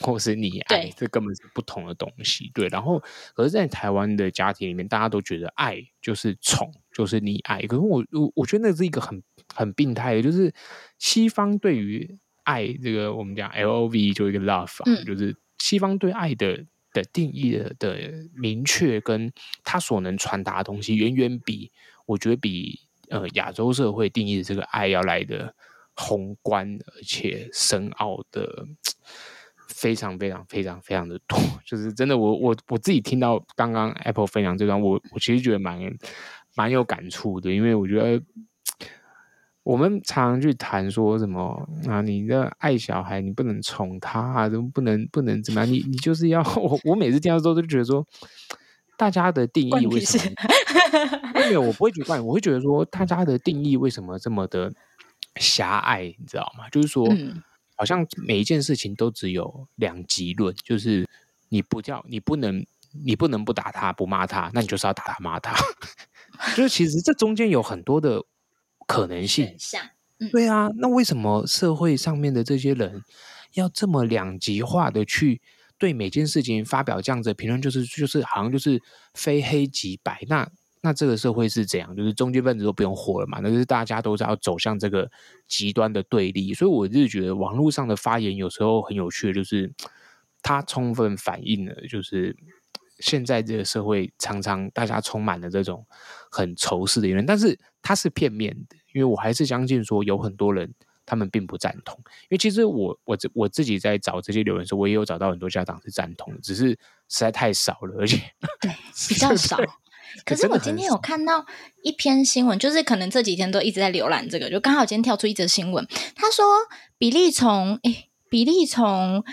[0.00, 2.50] 或是你爱，这根本是不同的东西。
[2.52, 3.02] 对，然后，
[3.34, 7.62] 可是，在台湾的家庭里面，大家都觉得爱就是宠，就是你爱。
[7.62, 9.22] 可是我我我觉得那是一个很
[9.54, 10.52] 很病态的，就是
[10.98, 19.32] 西方对于爱这个我们讲 L O V 就一个 love，、啊嗯、就是西方对爱的的定义的的明确，跟
[19.64, 21.72] 他所能传达的东西，远远比
[22.08, 22.80] 我觉得比。
[23.10, 25.54] 呃，亚洲社会定义的这个爱要来的
[25.94, 28.66] 宏观而且深奥的，
[29.66, 31.38] 非常非常非常非常的多。
[31.64, 35.80] 就是真的我，我我自己听到刚刚 Apple 分享这段，我我其实觉得蛮
[36.54, 38.22] 蛮有感触的，因为我觉得
[39.62, 45.72] 我们常常去谈说什么啊，你的爱小孩，你不能宠他啊，怎么不能不能怎么样？
[45.72, 48.06] 你你就是要 我，我每次听到之后都觉得说。
[48.98, 50.34] 大家的定义为什么？
[51.32, 54.70] 没有，我不会觉得，我会觉得说，大家的定义为什么这么的
[55.36, 56.02] 狭隘？
[56.18, 56.68] 你知道吗？
[56.68, 57.40] 就是说，嗯、
[57.76, 61.08] 好像每一件事情都只有两极论，就是
[61.48, 62.66] 你不叫，你不能，
[63.04, 65.54] 你不能不打他，不骂他，那你就是要打他骂他。
[66.56, 68.24] 就是其实这中间有很多的
[68.88, 69.54] 可能性。
[70.18, 73.04] 嗯、对啊，那为什么社会上面的这些人
[73.54, 75.40] 要这么两极化的去？
[75.78, 78.82] 对每件事情发表这样子的评论，就是就是好像就是
[79.14, 80.22] 非黑即白。
[80.28, 81.94] 那那这个社会是怎样？
[81.94, 83.38] 就是中间分子都不用活了嘛？
[83.42, 85.10] 那就是大家都是要走向这个
[85.46, 86.52] 极端的对立。
[86.52, 89.72] 所以我就是觉得网络上的发言有时候很有趣，就是
[90.42, 92.36] 它充分反映了，就是
[92.98, 95.86] 现在这个社会常常大家充满了这种
[96.30, 100.74] 很仇视的言论，但是它是片面的，因为我还是相信说有很多人。
[101.08, 106.68] 他们并不赞同，因为其实我我我自己在找这些留言的时候，我也有找到很多家长是赞同的，只是
[107.08, 108.18] 实在太少了，而且
[108.60, 108.70] 对
[109.08, 109.56] 比较少。
[110.26, 111.46] 可是我今天有看到
[111.82, 116.44] 一篇新闻，就是可能这几天都一直在浏览这个，就刚好今天跳出一则新闻，他说
[116.98, 119.24] 比例从诶比例从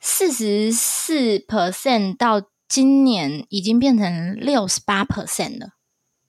[0.00, 5.74] 四十四 percent 到今年已经变成六十八 percent 了，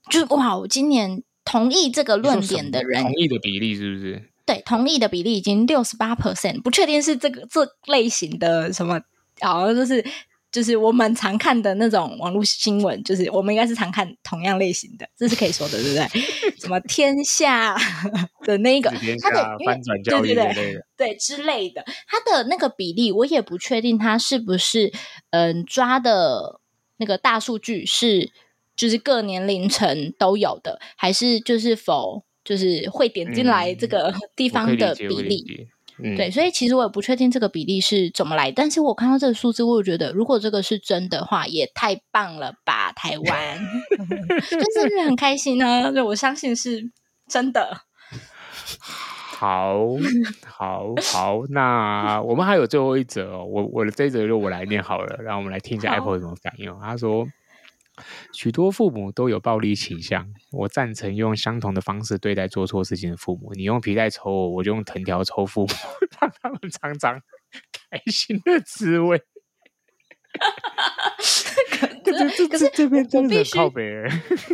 [0.09, 4.30] 就是哇，我今年同意这个论点的人，同意的比例是不是？
[4.51, 8.99] 对，同意的比例已经六十八 percent，不确定是这个这类型的什么，
[9.39, 10.03] 好像就是
[10.51, 16.21] 就是我们常看的那种网络新闻，就是我们应该是常看同样类型的，这是可以说的，对不对？
[16.59, 17.77] 什么 天下
[18.43, 24.91] 的那个，他的翻转教育对对对，对之类的，他的那个比例，我也不确定他是不是
[25.29, 26.59] 嗯抓的
[26.97, 28.31] 那个大数据是
[28.75, 32.25] 就是各年龄层都有的，还是就是否。
[32.43, 35.67] 就是会点进来这个地方的比例，
[36.03, 43.59] 嗯、对，所以其实我也不确定这个比例是怎么来，但是我看到这个数字，我觉得如果这个是真的话，也太棒了吧，台湾，
[44.49, 46.91] 就真的很开心呢、啊，我相信是
[47.27, 47.81] 真的。
[49.37, 49.85] 好，
[50.45, 56.75] 好，好，那我们还有最后一则哦，我我的这一则就我来念好了，然后我们来听一下 Apple 怎么反应。
[56.81, 57.27] 他说。
[58.33, 63.53] 许多父母都有暴力倾向，我赞成用相同的方式对待做错事情的父母。
[63.53, 65.73] 你用皮带抽我，我就用藤条抽父母，
[66.19, 67.21] 让他们尝尝
[67.71, 69.21] 开心的滋味。
[72.03, 73.83] 可是，可是这边真的靠北，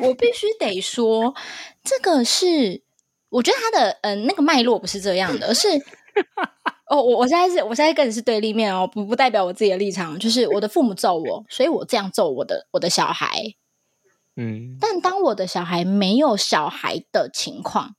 [0.01, 1.35] 我必须得说，
[1.83, 2.81] 这个是
[3.29, 5.67] 我觉得他的嗯、呃、那个脉络不是这样的，而是。
[6.89, 13.55] 哦，我我现在是，我现在跟你是对立面哦，不不代表我自己的立场，就是我的父母揍我，所以我这样揍我的我的小孩，
[14.37, 17.97] 嗯，但当我的小孩没有小孩的情况，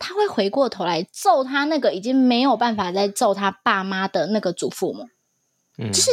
[0.00, 5.08] 他会回过头来揍他那个已经没有办法再揍他爸妈的那个祖父母，
[5.78, 6.10] 嗯，就是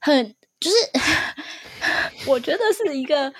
[0.00, 0.76] 很就是，
[2.30, 3.30] 我觉得是一个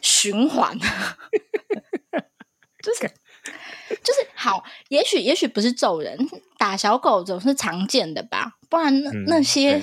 [0.00, 0.76] 循环，
[2.82, 3.08] 就是。
[4.04, 6.16] 就是好，也许也许不是揍人，
[6.58, 8.52] 打小狗总是常见的吧？
[8.70, 9.82] 不然那、嗯、那些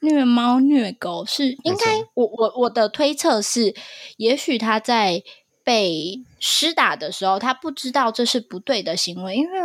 [0.00, 3.74] 虐猫虐狗是应该，我我我的推测是，
[4.16, 5.22] 也许他在
[5.62, 9.60] 被施打的时候，他不知道这是不对的行为，因为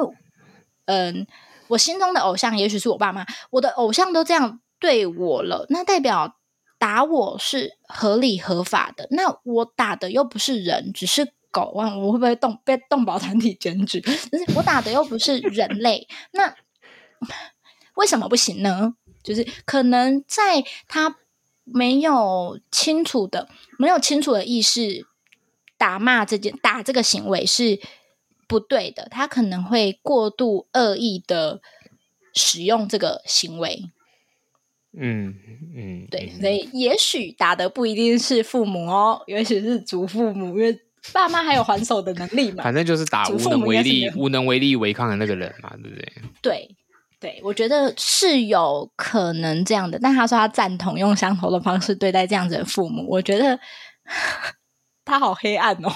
[0.86, 1.26] 嗯，
[1.70, 6.36] 我心中的偶像也许是我爸妈，我的偶像都这样对我了，那代表
[6.78, 9.08] 打我是合理合法的。
[9.12, 11.37] 那我打的又不是人，只是。
[11.58, 14.00] 狗，我我会不会动被动保团体 检举？
[14.02, 16.54] 就是我打的又不是人类， 那
[17.96, 18.94] 为什么不行呢？
[19.24, 21.18] 就是可能在他
[21.64, 23.50] 没有清楚的、
[23.80, 25.06] 没有清楚的意识，
[25.78, 27.80] 打骂这件打这个行为是
[28.48, 31.60] 不对的，他可能会过度恶意的
[32.34, 33.90] 使用这个行为。
[35.00, 35.36] 嗯
[35.76, 40.80] 嗯，对，所以也许打的不一定是父母哦，也许是祖父母，因为
[41.14, 42.64] 爸妈还有还手的能力嘛。
[42.64, 46.14] 反正就是打无能为力、无能为力违抗的那个人嘛，对不对？
[46.42, 46.76] 对
[47.20, 53.60] 对，我觉得是有可能这样的，但他说他赞同用相同的方式对待这样子的父母，我觉得
[55.04, 55.90] 他好黑暗哦。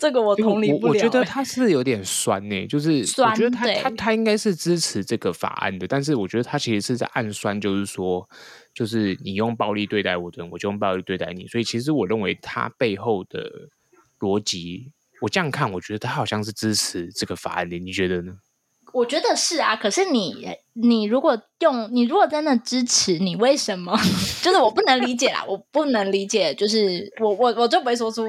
[0.00, 0.92] 这个我同理不了。
[0.92, 8.24] 我觉得他是有点酸呢，就是我觉得他他他应该是支持这个法案的，但是我觉得他其实是在暗酸，就是说，
[8.72, 11.48] 就是你用暴力对待我的人，我就用暴力对待你。
[11.48, 13.50] 所以其实我认为他背后的
[14.20, 17.78] 逻辑，我这样看，我觉得他好像是支持这个法案的。
[17.78, 18.38] 你觉得呢？
[18.94, 23.94] 我觉得是啊，可是你你如果用你如果真的支持，你为什么？
[24.42, 28.26] 就是我不能理解啦，我不能理解，就是我我我就不会说出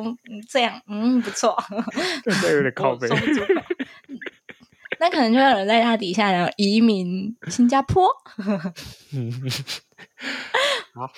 [0.49, 1.55] 这样，嗯，不错，
[2.41, 3.07] 这有点靠背。
[4.99, 8.09] 那可能就有人在他底下然后移民新加坡。
[10.93, 11.09] 好。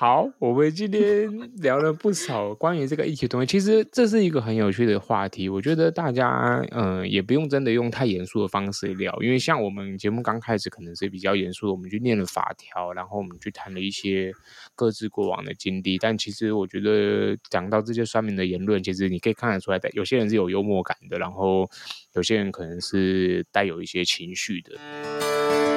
[0.00, 3.46] 好，我们今天聊了不少关于这个议题的东西。
[3.48, 14.30] 其实这是一个很有趣的话题，我觉得大家嗯、也不用真的用太严肃的方式聊，因为像我们节目刚开始可能是比较严肃的，我们去念了法条，然后我们去谈了一些
[14.76, 15.98] 各自过往的经历。
[15.98, 21.68] 但其实我觉得讲到这些酸民的言论，其实你可以看得出来的，有些人是有幽默感的，然后
[22.14, 25.67] 有些人可能是带有一些情绪的。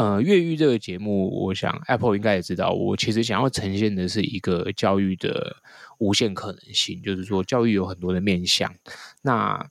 [0.00, 5.56] 呃，越狱这个节目，我想 Apple 应该也知道，我其实想要呈现的是一个教育的
[5.98, 8.74] 无限可能性，就是说教育有很多的面向。
[9.20, 9.62] 那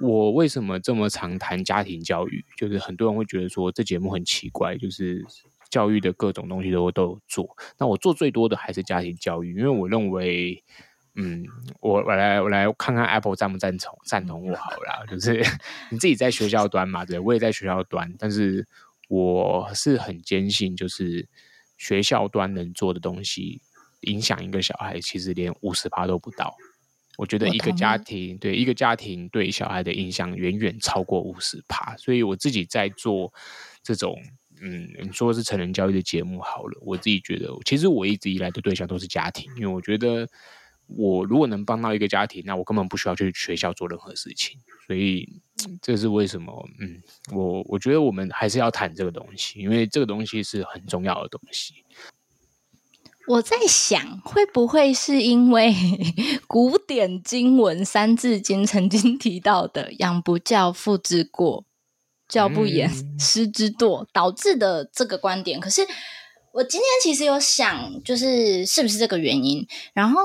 [0.00, 2.44] 我为什么这么常谈家庭教育？
[2.56, 5.24] 就是很多人会觉得说这节目很奇怪，就是
[5.70, 7.56] 教育的各种东西都都有做。
[7.78, 10.64] 那我做最多的还是家庭教育，因为我认为，
[11.14, 11.44] 嗯，
[11.78, 15.40] 我我来我来看看 Apple 赞不赞同赞同我好了，就是
[15.92, 18.66] 你自己在学校端嘛，对，我也在学校端，但是。
[19.10, 21.28] 我是很坚信，就是
[21.76, 23.60] 学校端能做的东西，
[24.02, 26.54] 影响一个小孩，其实连五十趴都不到。
[27.18, 31.96] 我觉得一个家庭对一个家庭对小孩的影响远远超过五十趴。
[31.96, 33.32] 所以我自己在做
[33.82, 34.16] 这种，
[34.62, 40.28] 嗯，你说是成人教育的节目好了，我自己觉得，其实我一直以来的对象都是家庭，因为我觉得。
[40.96, 44.58] 我如果能帮到一个家庭，那我根本不需要去学校做任何事情。
[44.86, 45.40] 所以
[45.80, 46.68] 这是为什么？
[46.80, 47.00] 嗯，
[47.32, 51.84] 我我觉得我们还是要谈这个东西，因为这个东西是很重要的东西。
[53.28, 55.72] 我在想，会不会是因为
[56.48, 61.64] 古典经文《三字经》曾经提到的“养不教，父之过；
[62.26, 65.60] 教不严，师之惰”导致的这个观点？
[65.60, 65.82] 可是
[66.54, 69.64] 我今天其实有想，就是是不是这个原因？
[69.94, 70.18] 然后。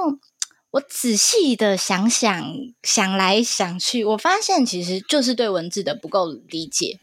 [0.76, 2.54] 我仔细的想想，
[2.84, 7.00] 想来想去，我发现其实就是对文字的不够理解。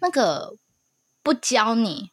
[0.00, 0.56] 那个
[1.24, 2.10] 不教你，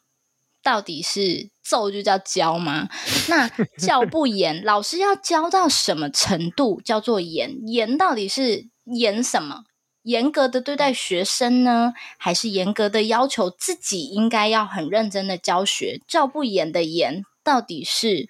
[0.60, 2.88] 到底是揍就叫教吗？
[3.28, 3.48] 那
[3.78, 7.60] 教不 严，老师要教到什么程度叫做严？
[7.68, 9.62] 严到底是严什么？
[10.02, 16.00] 严格的对待学生呢，还是严格的要求自己应该要很认真的教学？
[16.08, 18.28] 教不严的严，到底是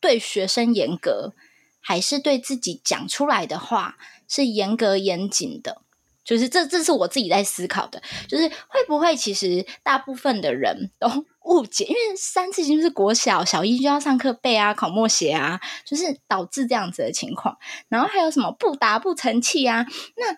[0.00, 1.34] 对学生严格？
[1.80, 3.96] 还是对自己讲出来的话
[4.28, 5.82] 是严格严谨的，
[6.24, 11.08] 就是这这是我自己在思考的，就是会不会其实大部分的人都
[11.44, 17.56] 误解，因为三字经是国小小一就要上课背啊，考默写啊，就是导致这样子的情况。
[17.88, 19.86] 然后还有什么不达不成器啊？
[20.16, 20.36] 那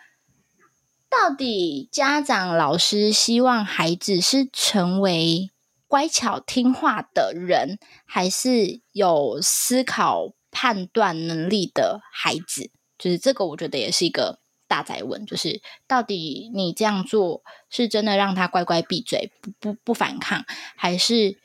[1.09, 5.51] 到底家长老师希望孩子是成为
[5.89, 10.35] 乖巧听话的人，还是有思考？
[10.51, 20.45] 判断能力的孩子，就是这个，我觉得也是一个大哉问，就是到底你这样做是真的让他乖乖闭嘴，不不不反抗，
[20.77, 21.37] 还是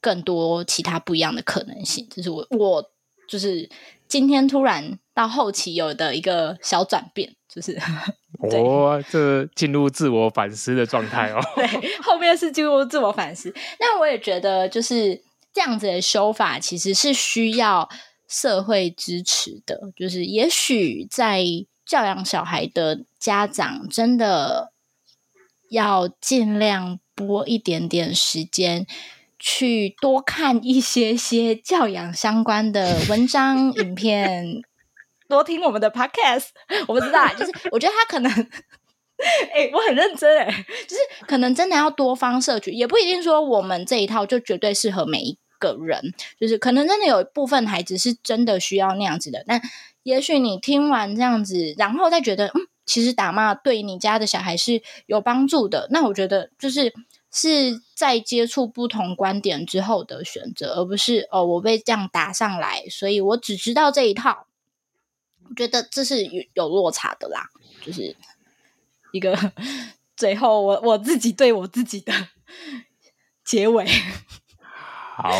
[0.00, 2.08] 更多其他不一样的可能性？
[2.08, 2.90] 就是我我
[3.28, 3.68] 就是
[4.06, 7.76] 今天突然到后期有的一个小转变，就是
[8.38, 11.40] 哦，这进入自我反思的状态哦。
[11.56, 15.20] 对，后面是进入自我反思，那我也觉得就是。
[15.52, 17.88] 这样子的修法其实是需要
[18.28, 21.44] 社会支持的，就是也许在
[21.84, 24.72] 教养小孩的家长真的
[25.70, 28.86] 要尽量拨一点点时间
[29.38, 34.62] 去多看一些些教养相关的文章、影片，
[35.28, 36.46] 多听我们的 podcast。
[36.88, 38.30] 我不知道，就是我觉得他可能，
[39.52, 49.44] 哎、欸，我很认真哎，就是可能真的要多方摄取，也不一定说我们这一套就绝对适合每一个人，就是可能真的有一部分孩子是真的需要那样子的。
[49.46, 49.62] 但
[50.02, 56.92] 也许你听完这样子，然后再觉得，嗯，其实打骂对你家的小孩是有帮助的，那我觉得就是。
[57.34, 64.46] 是在接触不同观点之后的选择，而不是哦，我被这样打上来，所以我只知道这一套。
[65.48, 67.48] 我觉得这是有有落差的啦，
[67.80, 68.14] 就是
[69.12, 69.34] 一个
[70.14, 72.12] 最后我我自己对我自己的
[73.42, 73.86] 结尾。
[75.22, 75.30] 好。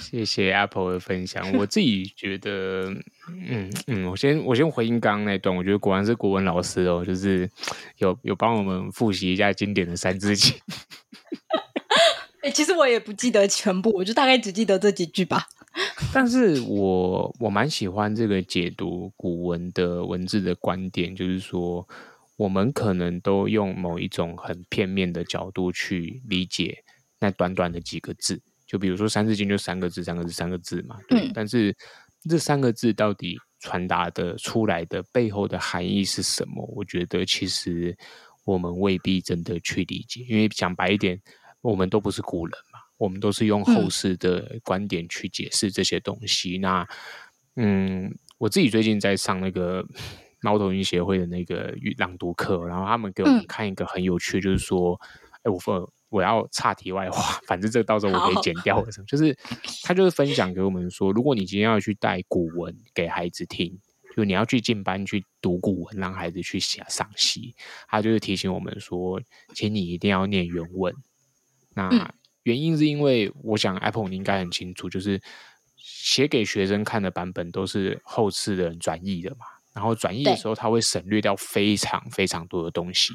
[0.00, 2.92] 谢谢 Apple 的分享，我自己觉得，
[3.28, 7.48] 嗯嗯，我先我先回应刚刚那段，我觉得果然是国文老师哦，就是
[7.98, 10.52] 有有帮我们复习一下经典的《三字经》
[12.42, 12.50] 欸。
[12.50, 15.46] 其实我也不记得全部，我就大概只记得这几句吧。
[16.12, 21.86] 但是我我蛮喜欢这个解读古文的文字的观点，就是说，
[22.36, 26.82] 我们可能都用某一种很片面的角度去理解
[27.20, 28.42] 那短短的几个字。
[28.70, 30.96] 就比如说《三字经》就三个字，三个字，三个字嘛。
[31.08, 31.26] 对。
[31.26, 31.32] 嗯。
[31.34, 31.76] 但是
[32.28, 36.64] 这三个字到底传达的出来的背后的含义是什么？
[36.76, 37.96] 我觉得其实
[38.44, 41.20] 我们未必真的去理解，因为讲白一点，
[41.62, 46.56] 我们都不是古人嘛，我们都是用后世的观点去解释这些东西。
[46.58, 46.60] 嗯。
[46.60, 46.88] 那，
[47.56, 49.84] 嗯，我自己最近在上那个
[50.42, 54.96] 猫头鹰协会的那个朗读课，然后他们给我们看一个很有趣，就是说，
[55.42, 55.92] 哎，我说。
[56.10, 58.84] 我要岔题外话， 反正这到时候我可以剪掉。
[59.06, 59.34] 就是
[59.82, 63.78] 他就是分享给我们说，如果你今天要去带古文给孩子听，
[64.16, 67.54] 就你要去进班去读古文，让孩子去写赏析，
[67.88, 69.20] 他就是提醒我们说，
[69.54, 70.94] 请你一定要念原文。
[71.74, 75.20] 那原因是因为，我想 Apple 你应该很清楚，就是
[75.76, 83.14] 写给学生看的版本都是后世的人转译的嘛，然后转译的时候他会省略掉非常非常多的东西，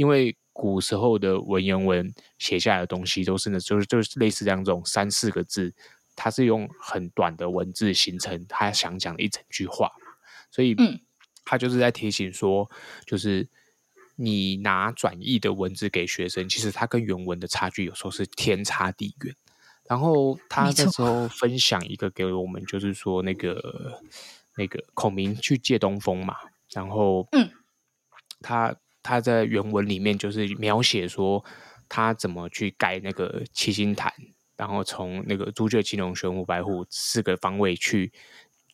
[0.00, 0.34] 因为。
[0.52, 5.72] 古时候的文言文写下来的东西都是呢，就是就是类似这样这种三四个字，
[6.14, 9.90] 它是用很短的文字形成他想讲的一整句话，
[10.50, 10.76] 所以，
[11.46, 12.70] 他就是在提醒说，
[13.06, 13.48] 就是
[14.16, 19.34] 你拿转译的文字给学生，其实他跟原文的差距有时候是天差地远。
[19.88, 24.02] 然后他那时候分享一个给我们，就是说那个
[24.56, 26.36] 那个孔明去借东风嘛，
[26.70, 27.50] 然后，嗯，
[28.42, 28.76] 他。
[29.02, 31.44] 他在原文里面就是描写说
[31.88, 34.12] 他怎么去盖那个七星坛，
[34.56, 38.12] 然后从那个朱雀、青龙、玄武、白虎四个方位去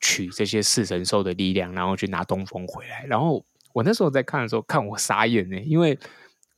[0.00, 3.04] 取这些四神兽的力量，然后去拿东风回来。
[3.06, 5.98] 然后我那时候在看的时候，看我傻眼呢，因为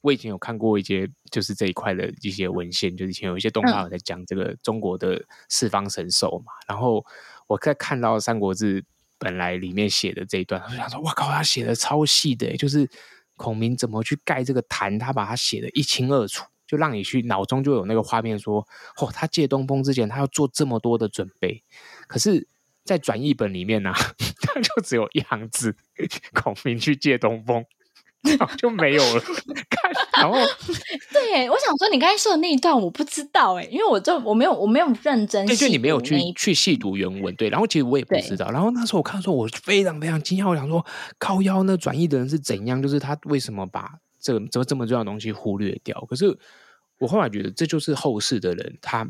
[0.01, 6.53] 我以前有看过一些就是这一块的一些文献，就是以前有一些动画在讲这个中国的四方神兽嘛。
[6.67, 7.05] 然后
[7.47, 8.83] 我在看到《三国志》
[9.19, 12.89] 本来里面写的这一段，我就想说：“哇靠，他写的超细的，就是。”
[13.39, 14.99] 孔明怎么去盖这个坛？
[14.99, 18.61] 他把它写的一清二楚，就让你去脑中就有那个画面，说：
[19.01, 21.65] 哦，他借东风之前，他要做这么多的准备。
[22.07, 22.47] 可是，
[22.85, 23.91] 在转译本里面呢、
[24.43, 25.75] 他就只有一行字：
[26.35, 27.65] 孔明去借东风。
[28.37, 29.23] 然后就没有了。
[30.21, 30.37] 然后，
[31.13, 37.49] 对，我想说，你刚才说的那一段我不知道哎，因为我就我没有我没有认真，对，就你没有去去细读原文，对。
[37.49, 38.51] 然后其实我也不知道。
[38.51, 40.85] 然后那时候我看的时候，我非常非常惊讶，我想说，
[41.19, 42.83] 靠腰那转译的人是怎样？
[42.83, 43.91] 就是他为什么把
[44.21, 45.99] 这个这么这么重要的东西忽略掉？
[46.09, 46.37] 可是
[46.99, 49.09] 我后来觉得，这就是后世的人他。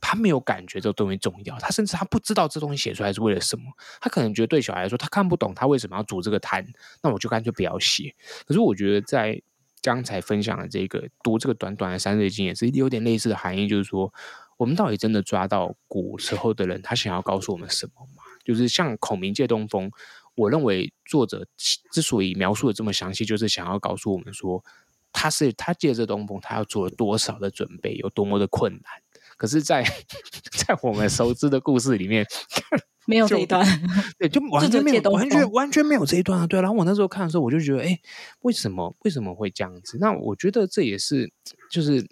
[0.00, 3.64] 他没有感觉这个东西重要，他甚至他不知道这东西写出来是为了什么。
[4.00, 6.64] 他可能觉得对小孩来说，他看不懂他为什么要组这个摊，
[7.02, 8.14] 那我就干脆不要写。
[8.46, 9.42] 可是我觉得在
[9.88, 14.12] 刚才分享的这个读这个短短的三字经，也是有点类似的含义，就是说
[14.58, 18.22] 我们到底真的抓到古时候的人他想要告诉我们什么吗？
[18.44, 19.90] 就是像孔明借东风，
[20.34, 21.46] 我认为作者
[21.90, 24.62] 之所以描述的这么详细，就是想要告诉我们说，
[25.10, 28.82] 他是他借这东风，他要做了多少的准备，有多么的困难。
[29.38, 29.82] 可是在，
[30.52, 32.26] 在 在我们熟知的故事里面，
[33.08, 33.66] 没有这一段，
[34.18, 36.46] 对，就 完全没有，完全完全没有这一段啊！
[36.46, 37.98] 对，然后我那时候看的时候，我就觉得，哎，
[38.42, 39.96] 为什么为什么会这样子？
[39.98, 41.32] 那我觉得这也是，
[41.70, 42.06] 就是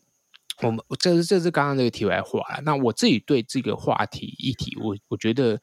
[0.62, 2.42] 我们这是这是刚刚那个题外话。
[2.64, 5.60] 那我自己对这个话题议题，我我觉得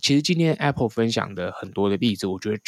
[0.00, 2.58] 其实今天 Apple 分享的很多的例子，我觉得。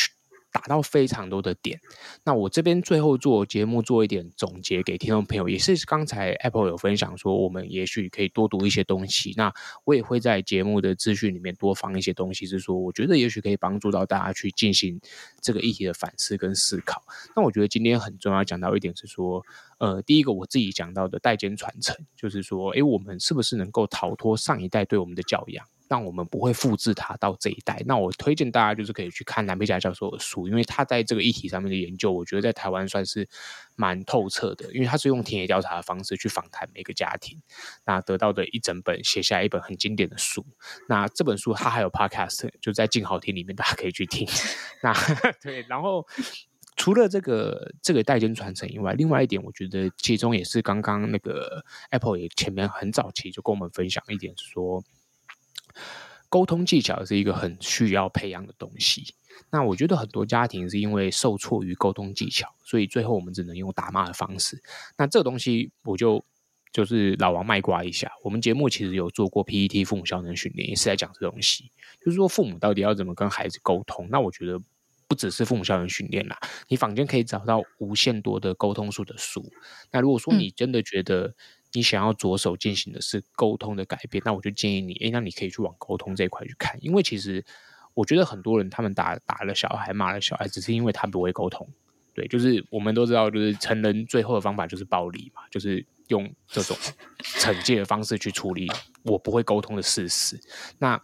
[0.58, 1.80] 打到非常多的点。
[2.24, 9.32] 那我这边最后做节目做一点总结给听众朋友，也是刚才 Apple 有分享说，我们也许可以多读一些东西。
[9.36, 9.52] 那
[9.84, 15.00] 我也会在节目的资讯里面多放一些东西，是说我觉得也许可以帮助到大家去进行
[15.40, 17.04] 这个议题的反思跟思考。
[17.36, 19.44] 那我觉得今天很重要讲到一点是说，
[19.78, 25.64] 呃，第一个我自己讲到的代间传承，就是说，诶，我们是不是能够逃脱上一代对我们的教养？
[25.88, 27.82] 让我们不会复制它到这一代。
[27.86, 33.28] 那我推荐大家就是可以去看蓝佩嘉教授的书，因为他在这个议题上面的研究，我觉得在台湾算是
[33.74, 34.72] 蛮透彻的。
[34.74, 37.40] 因为他是用田野调查的方式去访谈每个家庭，
[37.86, 40.44] 那得到的一整本写下来一本很经典的书。
[40.88, 44.28] 那这本书他还有 podcast，就在静好听里面，大家可以去听。
[44.82, 44.92] 那
[45.40, 46.06] 对，然后
[46.76, 54.84] 除了这个这个代间传承以外，另外一点，我觉得其中也是刚刚那个 Apple 也前面很早期就跟我们分享一点是说。
[56.28, 59.14] 沟通技巧是一个很需要培养的东西。
[59.50, 64.60] 那我觉得很多家庭是因为受挫于沟通技巧，所以最后我们只能用打骂的方式。
[64.96, 66.24] 那这个东西我就
[66.72, 68.10] 就是老王卖瓜一下。
[68.24, 71.70] 我们节目其实有做过 PET 父母效能训练，也是在讲这东西，
[72.04, 74.08] 就是说父母到底要怎么跟孩子沟通。
[74.10, 74.60] 那我觉得
[75.06, 79.50] 不只是父母效能训练啦，你坊间可以找到无限多的沟通术的书。
[79.92, 81.34] 那如果说你真的觉得，
[81.72, 87.44] 你想要着手进行的是沟通的改变，那我就建议你，诶，那你可以去往沟通这一块去看，因为其实
[87.94, 91.68] 我觉得很多人他们打打了小孩，骂了小孩，只是因为他不会沟通。
[92.14, 96.76] 对，就是我们都知道，就是成人最后的方法就是暴力嘛，就是用这种
[97.22, 98.66] 惩戒的方式去处理
[99.02, 100.40] 我不会沟通的事实。
[100.78, 101.00] 那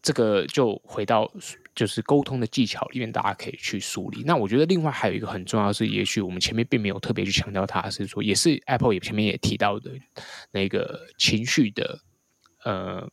[0.00, 1.30] 这个就回到。
[1.74, 4.22] 就是沟通的技巧里面，大家可以去梳理。
[4.24, 9.90] 那我觉得另外还有一个很重要是，也许我们前面并没有特别去强调，它是说，也是 Apple 也前面也提到的
[10.52, 12.00] 那个情绪的
[12.64, 13.10] 呃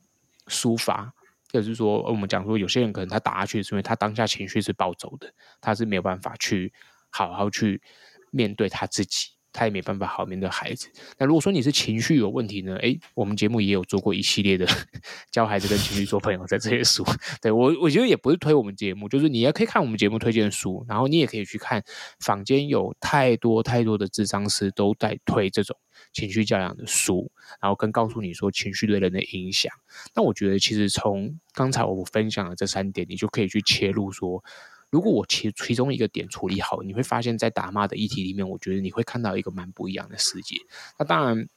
[0.48, 1.12] 抒发，
[1.50, 6.72] 就是说我们讲说，有些人可能他打下去是因为他当下情绪是暴走的，他是没有办法去
[7.10, 7.82] 好好去
[8.30, 9.32] 面对他自己。
[9.54, 10.90] 他也没办法好面对孩子。
[11.18, 12.76] 那如果说你是情绪有问题呢？
[12.78, 14.66] 诶，我们节目也有做过一系列的
[15.32, 17.06] 教孩子跟情绪做朋友在这些书。
[17.42, 21.84] 对，我，我觉得也不是推我们节目，就是你也可以看我们节目推荐的书，然后你也可以去看
[22.20, 25.76] 坊间有太多太多的智商师都在推这种
[26.14, 27.32] 情绪教养的书，
[27.62, 29.72] 然后跟告诉你说情绪对人的影响。
[30.16, 34.44] 那我觉得其实从刚才我分享的这三点，你就可以去切入说。
[34.92, 40.58] 如果我其其中一个点处理好，你会发现在打骂的议题里面，我觉得你会看到一个蛮不一样的世界。
[41.00, 41.48] 那当然，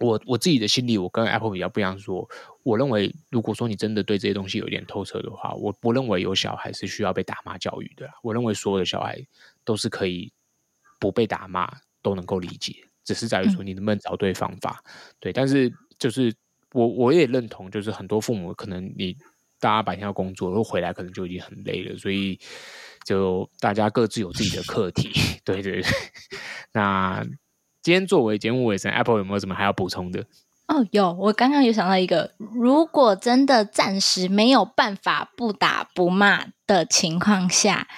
[0.00, 2.28] 我我自己的心里，我跟 Apple 比较不一样说，说
[2.64, 8.10] 我认为，如果说你真的对这些东西有点透彻的话，我不认为有小孩是需要被打骂教育的。
[8.24, 9.24] 我认为所有的小孩
[9.64, 10.32] 都是可以
[10.98, 14.82] 不被打骂都能够理解，只是在于说你能不能找对方法。
[14.84, 14.90] 嗯、
[15.20, 16.34] 对，但是就是
[16.72, 19.16] 我我也认同，就是很多父母可能你。
[19.60, 22.38] 大家白天要工作，然后回来可能就已经很累了，所以
[23.04, 25.10] 就大家各自有自己的课题。
[25.44, 25.84] 对对对。
[26.72, 27.24] 那
[27.82, 30.26] 今天作为节目尾声，Apple 有没有什么还要补充的？
[30.66, 37.88] 哦，有，我刚刚有想到一个，如果真的暂时没有办法不打不骂的情况下，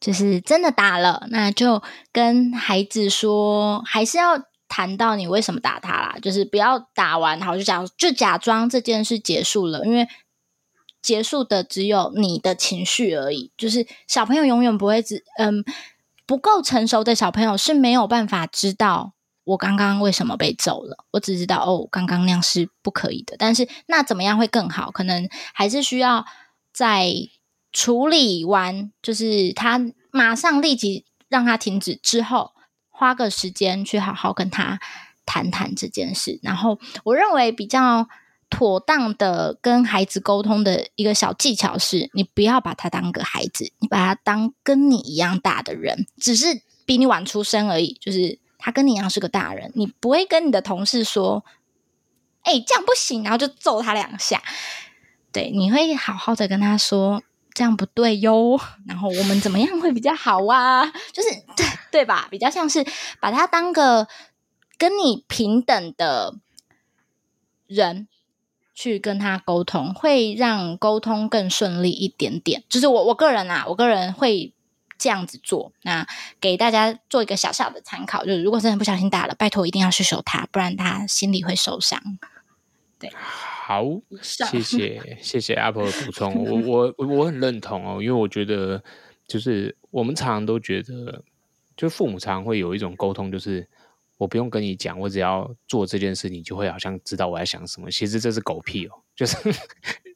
[0.00, 10.08] 就是真的打了，那就跟孩子说，还是要谈到你为什么打他啦，就是不要打完，然后就假就假装这件事结束了，因为。
[11.02, 15.64] 结束的只有你的情绪而已，就是小朋友永远不会知，嗯，
[16.26, 21.04] 不够成熟的小朋友是没有办法知道我刚刚为什么被揍了。
[21.12, 23.36] 我只知道哦，刚刚那样是不可以的。
[23.38, 24.90] 但是那怎么样会更好？
[24.90, 26.26] 可能还是需要
[26.72, 27.10] 在
[27.72, 29.80] 处理完，就是他
[30.10, 32.52] 马上立即让他停止之后，
[32.90, 34.78] 花个时间去好好跟他
[35.24, 36.38] 谈谈这件事。
[36.42, 38.08] 然后我认为比较。
[38.50, 47.96] 妥当的跟孩子沟通的一个小技巧是，你不要把他当个孩子，你把他当跟你一样大的人，只是比你晚出生而已。
[48.00, 51.44] 就是他跟你一样是个大人，你不会跟你的同事说
[52.42, 54.42] ：“哎、这样不行”，然后就揍他两下。
[55.32, 57.22] 对，你会好好的跟他说
[57.54, 60.84] ：“这样不对哟。”然后我们怎么样会比较好啊？
[61.12, 62.26] 就是对对吧？
[62.30, 62.84] 比较像是
[63.20, 64.08] 把他当个
[64.76, 66.34] 跟你平等的
[67.68, 68.08] 人。
[68.80, 72.64] 去跟他沟通，会让沟通更顺利一点点。
[72.66, 74.54] 就是我我个人啊，我个人会
[74.96, 75.70] 这样子做。
[75.82, 76.06] 那
[76.40, 82.00] 给大家做一个小小的参考，就是如果真的不小心打了，拜托一定要去守他，不然他心里会受伤。
[82.98, 83.84] 对，好，
[84.22, 86.32] 谢谢谢谢 Apple 的补充，
[86.66, 88.82] 我我我很认同哦，因为我觉得
[89.26, 91.22] 就是我们常常都觉得，
[91.76, 93.68] 就父母常常会有一种沟通，就是。
[94.20, 97.90] 我不用跟你讲，我只要做这件事，你就会好像知道我在想什么。
[97.90, 99.34] 其实这是狗屁哦，就是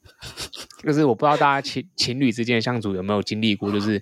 [0.85, 3.99] 就是我不知道大家情情侣之间的相处有没有经历过，就是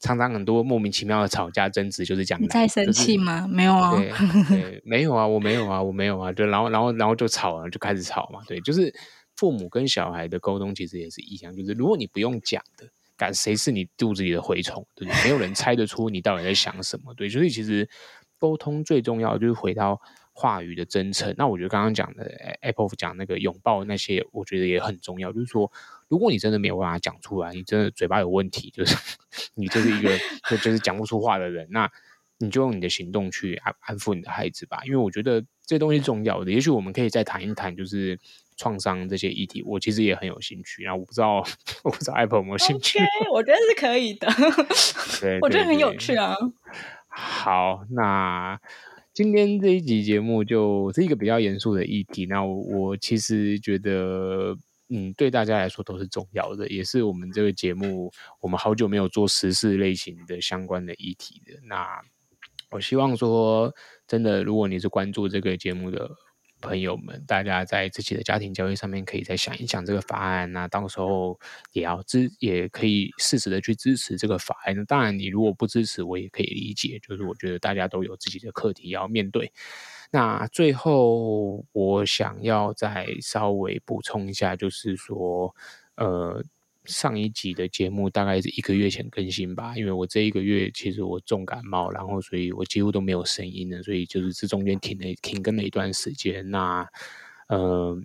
[0.00, 3.42] 常常很多莫名其妙的吵架争执，就是讲你在生气吗？
[3.42, 4.10] 就是、没有啊，对，
[4.48, 8.40] 对，没有啊，我没有啊，我没有啊，就然后然后然后就吵了，就开始吵嘛。
[8.48, 8.90] 对，就是
[9.36, 12.88] 父母跟小孩的沟通其实也是一样，就是如果你不用讲的，
[13.18, 15.24] 敢谁是你肚子里的蛔虫，对不对？
[15.24, 17.12] 没有人猜得出你到底在想什么。
[17.12, 17.86] 对，所以其实
[18.42, 20.00] 沟通最重要的就是回到。
[20.34, 22.24] 话语的真诚，那我觉得刚刚讲的
[22.62, 25.30] Apple 讲那个拥抱那些，我觉得也很重要。
[25.30, 25.70] 就是说，
[26.08, 28.96] 如果你真的没有办法讲出来，你真的嘴巴有问题，就是
[29.54, 30.08] 你就是一个
[30.48, 31.86] 就就是讲不出话的人，那
[32.38, 34.80] 你就用你的行动去安安抚你的孩子吧。
[34.86, 36.50] 因为我觉得这东西重要的。
[36.50, 38.18] 也许我们可以再谈一谈，就是
[38.56, 40.82] 创伤这些议题，我其实也很有兴趣。
[40.82, 41.44] 然后我不知道，
[41.84, 44.28] 我不知道 Apple 有没有兴趣？Okay, 我觉得是可以的。
[45.20, 46.34] 对，我觉得很有趣啊。
[47.12, 48.58] 好，那。
[49.14, 54.56] 今天这一集节目就是一个比较严肃的议题，那我，我其实觉得，
[54.88, 58.10] 嗯，对大家来说都是重要的，也是我们这个节目，
[58.40, 61.52] 我们好久没有做时事类型的相关的议题的。
[61.64, 62.00] 那
[62.70, 63.74] 我希望说，
[64.06, 66.10] 真的，如果你是关注这个节目的。
[66.62, 71.38] 朋友们，大家在自己的家庭教育上面，可以再想一想这个法案那、到时候
[71.72, 74.74] 也要支，也可以适时的去支持这个法案。
[74.74, 76.98] 那当然，你如果不支持，我也可以理解。
[77.06, 79.52] 就是我觉得大家都有自己的课题要面对。
[80.12, 85.54] 那最后，我想要再稍微补充一下，就是说，
[85.96, 86.42] 呃。
[86.84, 96.50] 上一集的节目大概是一个月前更新吧，因为我这一个月其实我重感冒，然后所以我几乎都没有声音了，所以就是这中间停了停更了一段时间。
[96.50, 96.84] 那
[97.48, 97.96] 呃，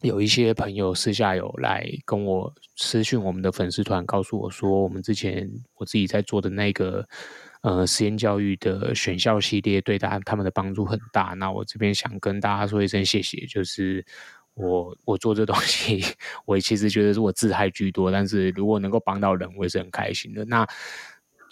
[0.00, 7.06] 有一些朋友私下有来跟我私讯我们的粉丝团，告诉我说，我们之前我自己在做的那个
[7.60, 11.34] 呃实验教育的选校系列，对大他们的帮助很大。
[11.34, 14.02] 那我这边想跟大家说一声谢谢，就是。
[14.54, 16.04] 我我做这东西，
[16.44, 20.44] 我其实觉得是我自嗨居多，但是如果能够帮到人，我也是很开心的。
[20.44, 20.66] 那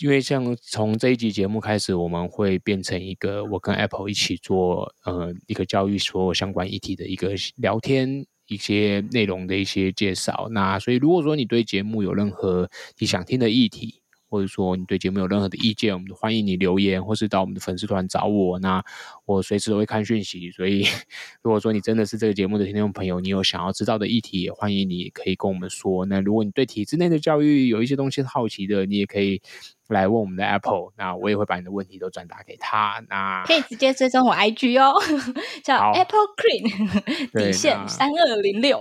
[0.00, 10.48] 因为像从这一集节目开始，我们会变成一个我跟 Apple 一起做呃一个教育所有相关议题的一个聊天，一些内容的一些介绍。
[10.50, 14.00] 那所以如果说你对节目有任何你想听的议题，
[14.30, 18.58] 或者说你对节目有任何的意见，我们欢迎你留言，或是到我们的粉丝团找我。
[18.60, 18.82] 那
[19.26, 20.86] 我随时都会看讯息，所以
[21.42, 26.06] 如果说你真的是这个节目的听众朋友，你有想要知道的议题，也欢迎你可以跟我们说。
[26.06, 29.42] 那如果你对体制内的教育有一些东西是好奇的，你也可以
[29.88, 33.02] 来问我们的 Apple，那我也会把你的问题都转达给他。
[33.08, 34.94] 那可以直接追踪我 IG 哦，
[35.64, 38.80] 叫 Apple Cream 底线三二零六。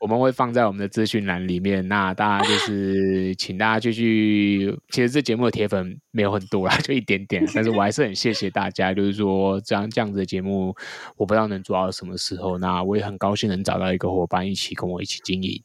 [0.00, 4.76] 我们会放在我们的资讯栏里面，那大家就 是请大家继续。
[4.90, 8.92] 其实这节目的铁粉没有很多啦，就一点点，但是我还是很谢谢大家。
[8.92, 10.74] 就是说这样这样子的节目，
[11.16, 12.58] 我不知道能做到什么时候。
[12.58, 15.62] 那我也很高兴能找到一个伙伴一起跟我一起经营。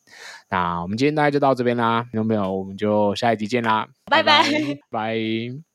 [0.50, 2.54] 那我们今天大概就到这边啦，有没有？
[2.54, 4.44] 我们就下一集见啦，拜拜，
[4.90, 5.71] 拜。